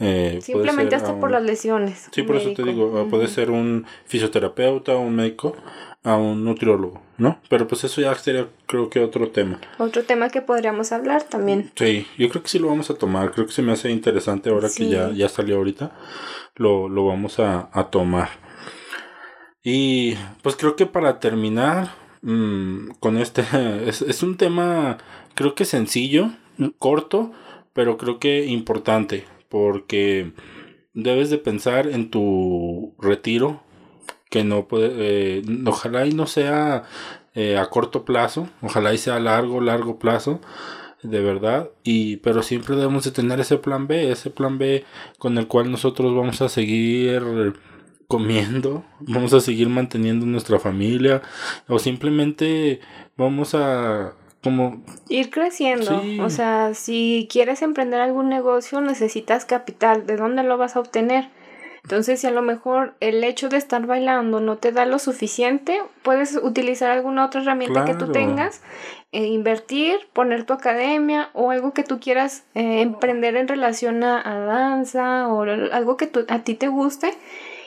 Eh, 0.00 0.40
Simplemente 0.42 0.96
hasta 0.96 1.20
por 1.20 1.30
las 1.30 1.42
lesiones. 1.42 2.08
Sí, 2.10 2.22
por 2.22 2.36
eso 2.36 2.52
te 2.54 2.62
digo, 2.64 3.06
puede 3.08 3.28
ser 3.28 3.50
un 3.50 3.86
fisioterapeuta, 4.06 4.96
un 4.96 5.14
médico, 5.14 5.54
a 6.02 6.16
un 6.16 6.44
nutriólogo, 6.44 7.00
¿no? 7.18 7.38
Pero 7.48 7.68
pues 7.68 7.84
eso 7.84 8.00
ya 8.00 8.14
sería 8.16 8.48
creo 8.66 8.90
que 8.90 9.00
otro 9.00 9.28
tema. 9.30 9.60
Otro 9.78 10.02
tema 10.02 10.30
que 10.30 10.42
podríamos 10.42 10.90
hablar 10.90 11.22
también. 11.22 11.70
Sí, 11.76 12.06
yo 12.18 12.28
creo 12.30 12.42
que 12.42 12.48
sí 12.48 12.58
lo 12.58 12.68
vamos 12.68 12.90
a 12.90 12.94
tomar, 12.94 13.30
creo 13.32 13.46
que 13.46 13.52
se 13.52 13.62
me 13.62 13.72
hace 13.72 13.90
interesante 13.90 14.50
ahora 14.50 14.68
que 14.74 14.88
ya, 14.88 15.10
ya 15.12 15.28
salió 15.28 15.56
ahorita, 15.58 15.92
lo, 16.56 16.88
lo 16.88 17.06
vamos 17.06 17.38
a, 17.38 17.68
a 17.72 17.90
tomar. 17.90 18.30
Y 19.62 20.16
pues 20.42 20.56
creo 20.56 20.74
que 20.74 20.86
para 20.86 21.20
terminar 21.20 22.01
mm, 22.22 22.90
con 23.00 23.18
este, 23.18 23.44
es, 23.88 24.02
es 24.02 24.22
un 24.22 24.36
tema 24.36 24.98
creo 25.34 25.54
que 25.54 25.64
sencillo, 25.64 26.30
corto, 26.78 27.32
pero 27.72 27.96
creo 27.96 28.18
que 28.18 28.46
importante, 28.46 29.24
porque 29.48 30.32
debes 30.94 31.30
de 31.30 31.38
pensar 31.38 31.88
en 31.88 32.10
tu 32.10 32.94
retiro 32.98 33.62
que 34.30 34.44
no 34.44 34.66
puede, 34.66 34.90
eh, 34.98 35.42
ojalá 35.66 36.06
y 36.06 36.12
no 36.12 36.26
sea 36.26 36.84
eh, 37.34 37.58
a 37.58 37.66
corto 37.66 38.04
plazo, 38.04 38.48
ojalá 38.62 38.94
y 38.94 38.98
sea 38.98 39.16
a 39.16 39.20
largo, 39.20 39.60
largo 39.60 39.98
plazo, 39.98 40.40
de 41.02 41.20
verdad, 41.20 41.70
y 41.82 42.16
pero 42.18 42.42
siempre 42.42 42.76
debemos 42.76 43.04
de 43.04 43.10
tener 43.10 43.40
ese 43.40 43.58
plan 43.58 43.86
B, 43.88 44.10
ese 44.10 44.30
plan 44.30 44.58
B 44.58 44.84
con 45.18 45.36
el 45.36 45.48
cual 45.48 45.70
nosotros 45.70 46.14
vamos 46.14 46.40
a 46.42 46.48
seguir 46.48 47.54
comiendo, 48.12 48.84
vamos 49.00 49.32
a 49.32 49.40
seguir 49.40 49.68
manteniendo 49.70 50.26
nuestra 50.26 50.58
familia, 50.58 51.22
o 51.66 51.78
simplemente 51.78 52.80
vamos 53.16 53.54
a 53.54 54.12
como 54.42 54.82
ir 55.08 55.30
creciendo. 55.30 56.02
O 56.20 56.28
sea, 56.28 56.74
si 56.74 57.26
quieres 57.30 57.62
emprender 57.62 58.00
algún 58.00 58.28
negocio, 58.28 58.80
necesitas 58.80 59.44
capital. 59.44 60.04
¿De 60.06 60.16
dónde 60.16 60.42
lo 60.42 60.58
vas 60.58 60.76
a 60.76 60.80
obtener? 60.80 61.28
Entonces, 61.84 62.20
si 62.20 62.26
a 62.26 62.30
lo 62.30 62.42
mejor 62.42 62.94
el 63.00 63.24
hecho 63.24 63.48
de 63.48 63.56
estar 63.56 63.86
bailando 63.86 64.40
no 64.40 64.56
te 64.56 64.70
da 64.70 64.84
lo 64.84 64.98
suficiente, 64.98 65.80
puedes 66.02 66.38
utilizar 66.40 66.90
alguna 66.90 67.24
otra 67.24 67.40
herramienta 67.40 67.84
que 67.84 67.94
tú 67.94 68.12
tengas, 68.12 68.62
e 69.10 69.26
invertir, 69.26 69.98
poner 70.12 70.44
tu 70.44 70.52
academia 70.52 71.30
o 71.34 71.50
algo 71.50 71.72
que 71.72 71.82
tú 71.82 71.98
quieras 72.00 72.44
eh, 72.54 72.82
emprender 72.82 73.36
en 73.36 73.48
relación 73.48 74.04
a, 74.04 74.22
danza 74.22 75.28
o 75.28 75.42
algo 75.42 75.96
que 75.96 76.10
a 76.28 76.38
ti 76.40 76.54
te 76.54 76.68
guste. 76.68 77.14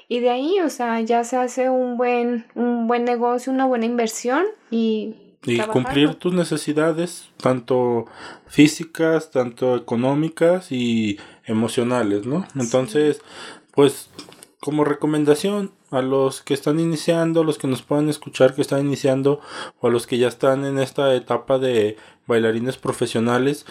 Y 0.07 0.19
de 0.19 0.29
ahí, 0.29 0.59
o 0.59 0.69
sea, 0.69 1.01
ya 1.01 1.23
se 1.23 1.37
hace 1.37 1.69
un 1.69 1.97
buen, 1.97 2.45
un 2.55 2.87
buen 2.87 3.05
negocio, 3.05 3.51
una 3.51 3.65
buena 3.65 3.85
inversión 3.85 4.45
y 4.69 5.15
y 5.47 5.59
cumplir 5.59 6.15
tus 6.15 6.33
necesidades, 6.33 7.29
tanto 7.37 8.05
físicas, 8.47 9.31
tanto 9.31 9.75
económicas 9.75 10.71
y 10.71 11.19
emocionales, 11.45 12.25
¿no? 12.25 12.47
Entonces, 12.55 13.21
pues 13.71 14.09
como 14.59 14.83
recomendación 14.83 15.71
a 15.91 16.01
los 16.01 16.41
que 16.41 16.55
están 16.55 16.79
iniciando, 16.79 17.43
los 17.43 17.59
que 17.59 17.67
nos 17.67 17.83
puedan 17.83 18.09
escuchar 18.09 18.55
que 18.55 18.61
están 18.61 18.85
iniciando 18.85 19.39
o 19.79 19.87
a 19.87 19.91
los 19.91 20.07
que 20.07 20.17
ya 20.17 20.27
están 20.27 20.65
en 20.65 20.79
esta 20.79 21.13
etapa 21.13 21.59
de 21.59 21.97
bailarines 22.25 22.77
profesionales, 22.77 23.65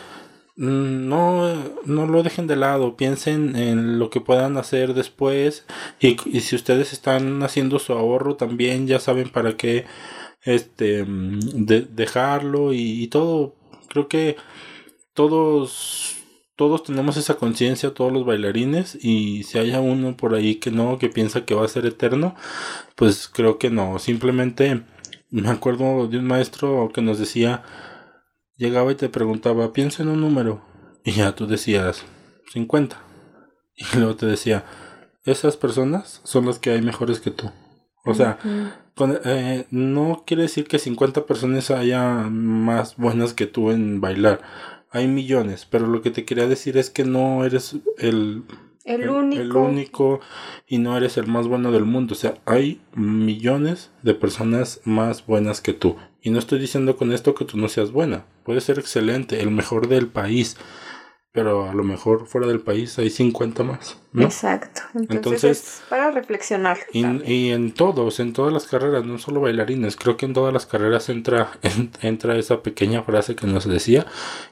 no, 0.56 1.52
no 1.84 2.06
lo 2.06 2.22
dejen 2.22 2.46
de 2.46 2.56
lado, 2.56 2.96
piensen 2.96 3.56
en 3.56 3.98
lo 3.98 4.10
que 4.10 4.20
puedan 4.20 4.56
hacer 4.56 4.94
después 4.94 5.66
y, 6.00 6.16
si 6.40 6.56
ustedes 6.56 6.92
están 6.92 7.42
haciendo 7.42 7.78
su 7.78 7.92
ahorro 7.92 8.36
también 8.36 8.86
ya 8.86 9.00
saben 9.00 9.30
para 9.30 9.56
qué 9.56 9.84
este 10.42 11.04
mm, 11.04 11.66
dejarlo 11.66 12.72
y 12.72 13.08
todo 13.08 13.56
creo 13.88 14.08
que 14.08 14.36
todos 15.14 16.16
todos 16.56 16.84
tenemos 16.84 17.16
esa 17.16 17.34
conciencia, 17.34 17.94
todos 17.94 18.12
los 18.12 18.24
bailarines, 18.24 18.96
y 19.02 19.42
si 19.42 19.58
hay 19.58 19.72
uno 19.72 20.16
por 20.16 20.34
ahí 20.34 20.56
que 20.56 20.70
no, 20.70 20.98
que 20.98 21.08
piensa 21.08 21.44
que 21.44 21.54
va 21.54 21.64
a 21.64 21.68
ser 21.68 21.84
eterno, 21.86 22.36
pues 22.94 23.28
creo 23.28 23.58
que 23.58 23.70
no. 23.70 23.98
Simplemente 23.98 24.82
me 25.30 25.48
acuerdo 25.48 26.06
de 26.06 26.18
un 26.18 26.26
maestro 26.26 26.90
que 26.94 27.02
nos 27.02 27.18
decía, 27.18 27.64
llegaba 28.56 28.92
y 28.92 28.94
te 28.94 29.08
preguntaba, 29.08 29.72
piensa 29.72 30.02
en 30.02 30.08
un 30.10 30.20
número, 30.20 30.62
y 31.04 31.12
ya 31.12 31.34
tú 31.34 31.46
decías 31.46 32.04
50. 32.52 33.00
Y 33.76 33.84
luego 33.98 34.16
te 34.16 34.26
decía, 34.26 34.64
esas 35.24 35.56
personas 35.56 36.20
son 36.24 36.46
las 36.46 36.58
que 36.58 36.70
hay 36.70 36.82
mejores 36.82 37.20
que 37.20 37.30
tú. 37.30 37.50
O 38.06 38.12
sea, 38.12 38.38
eh, 39.24 39.66
no 39.70 40.24
quiere 40.26 40.42
decir 40.42 40.66
que 40.68 40.78
50 40.78 41.24
personas 41.24 41.70
haya 41.70 42.04
más 42.30 42.98
buenas 42.98 43.32
que 43.32 43.46
tú 43.46 43.70
en 43.70 44.02
bailar 44.02 44.42
hay 44.94 45.08
millones, 45.08 45.66
pero 45.68 45.88
lo 45.88 46.02
que 46.02 46.12
te 46.12 46.24
quería 46.24 46.46
decir 46.46 46.78
es 46.78 46.88
que 46.88 47.04
no 47.04 47.44
eres 47.44 47.76
el, 47.98 48.44
el, 48.84 49.08
único. 49.08 49.42
el 49.42 49.56
único 49.56 50.20
y 50.68 50.78
no 50.78 50.96
eres 50.96 51.16
el 51.16 51.26
más 51.26 51.48
bueno 51.48 51.72
del 51.72 51.84
mundo. 51.84 52.14
O 52.14 52.16
sea, 52.16 52.38
hay 52.44 52.80
millones 52.94 53.90
de 54.02 54.14
personas 54.14 54.80
más 54.84 55.26
buenas 55.26 55.60
que 55.60 55.72
tú. 55.72 55.96
Y 56.24 56.30
no 56.30 56.40
estoy 56.40 56.58
diciendo 56.58 56.96
con 56.96 57.12
esto 57.12 57.36
que 57.36 57.44
tú 57.44 57.56
no 57.56 57.68
seas 57.68 57.92
buena. 57.92 58.26
Puedes 58.42 58.64
ser 58.64 58.80
excelente, 58.80 59.40
el 59.40 59.52
mejor 59.52 59.86
del 59.86 60.08
país 60.08 60.56
pero 61.34 61.68
a 61.68 61.74
lo 61.74 61.82
mejor 61.82 62.28
fuera 62.28 62.46
del 62.46 62.60
país 62.60 62.96
hay 63.00 63.10
50 63.10 63.64
más. 63.64 64.00
Exacto. 64.16 64.82
Entonces, 64.94 65.82
para 65.88 66.12
reflexionar. 66.12 66.78
Y, 66.92 67.50
en 67.50 67.72
todos, 67.72 68.20
en 68.20 68.32
todas 68.32 68.52
las 68.52 68.68
carreras, 68.68 69.04
no 69.04 69.18
solo 69.18 69.40
bailarines, 69.40 69.96
creo 69.96 70.16
que 70.16 70.26
en 70.26 70.32
todas 70.32 70.52
las 70.52 70.64
carreras 70.64 71.08
entra, 71.08 71.50
entra 72.02 72.36
esa 72.36 72.62
pequeña 72.62 73.02
frase 73.02 73.34
que 73.34 73.48
nos 73.48 73.66
decía 73.68 74.06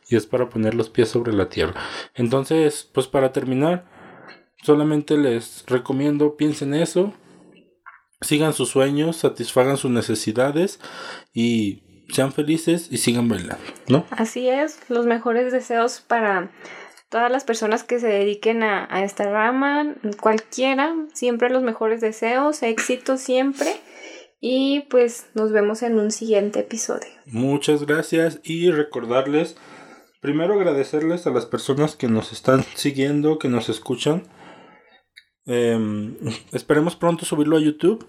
y 0.09 0.16
es 0.16 0.27
para 0.27 0.49
poner 0.49 0.75
los 0.75 0.91
pies 0.91 1.09
sobre 1.09 1.33
la 1.33 1.49
tierra. 1.49 1.81
Entonces, 2.16 2.91
pues 2.93 3.07
para 3.07 3.33
terminar, 3.33 3.85
solamente 4.61 5.16
les 5.16 5.62
recomiendo, 5.68 6.37
piensen 6.37 6.75
eso, 6.75 7.14
sigan 8.23 8.53
sus 8.53 8.70
sueños, 8.70 9.16
satisfagan 9.16 9.77
sus 9.77 9.91
necesidades 9.91 10.81
y 11.33 11.83
sean 12.12 12.33
felices 12.33 12.89
y 12.91 12.99
sigan 12.99 13.29
bailando, 13.29 13.64
¿no? 13.89 14.07
Así 14.11 14.49
es, 14.49 14.79
los 14.89 15.07
mejores 15.07 15.53
deseos 15.53 16.01
para 16.01 16.51
todas 17.12 17.31
las 17.31 17.45
personas 17.45 17.85
que 17.85 18.01
se 18.01 18.09
dediquen 18.09 18.62
a, 18.62 19.05
esta 19.05 19.31
rama, 19.31 19.95
cualquiera, 20.18 20.95
siempre 21.12 21.51
los 21.51 21.62
mejores 21.62 22.01
deseos, 22.01 22.62
éxito 22.62 23.18
siempre. 23.18 23.77
Y 24.41 24.81
pues 24.91 25.27
nos 25.35 25.53
vemos 25.53 25.83
en 25.83 26.01
un 26.01 26.11
siguiente 26.11 26.61
episodio. 26.61 27.09
Muchas 27.27 27.87
gracias 27.87 28.41
y 28.43 28.70
recordarles, 28.70 29.57
primero 30.20 30.55
agradecerles 30.55 31.27
a 31.27 31.31
las 31.31 31.47
personas 31.47 31.97
que 31.97 32.09
nos 32.09 32.33
están 32.33 32.64
siguiendo, 32.75 33.39
que 33.39 33.49
nos 33.49 33.68
escuchan. 33.68 34.25
Em, 35.47 36.16
esperemos 36.53 36.97
pronto 36.97 37.24
subirlo 37.24 37.57
a 37.57 37.61
YouTube. 37.61 38.07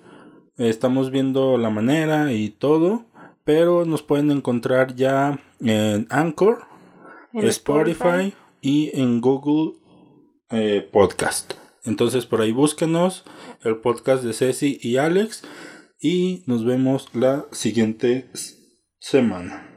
Estamos 0.57 1.11
viendo 1.11 1.57
la 1.57 1.69
manera 1.69 2.33
y 2.33 2.49
todo. 2.49 3.05
Pero 3.43 3.83
nos 3.85 4.03
pueden 4.03 4.31
encontrar 4.31 4.95
ya 4.95 5.39
en 5.59 6.07
Anchor, 6.09 6.65
en 7.33 7.45
Spotify, 7.47 8.33
y 8.63 8.89
en 8.93 9.19
Google 9.19 9.77
eh, 10.49 10.87
Podcast. 10.91 11.53
Entonces 11.83 12.25
por 12.25 12.41
ahí 12.41 12.53
búsquenos 12.53 13.25
el 13.63 13.77
podcast 13.77 14.23
de 14.23 14.33
Ceci 14.33 14.79
y 14.81 14.97
Alex. 14.97 15.43
Y 15.99 16.43
nos 16.47 16.65
vemos 16.65 17.09
la 17.13 17.45
siguiente 17.51 18.29
semana. 18.99 19.69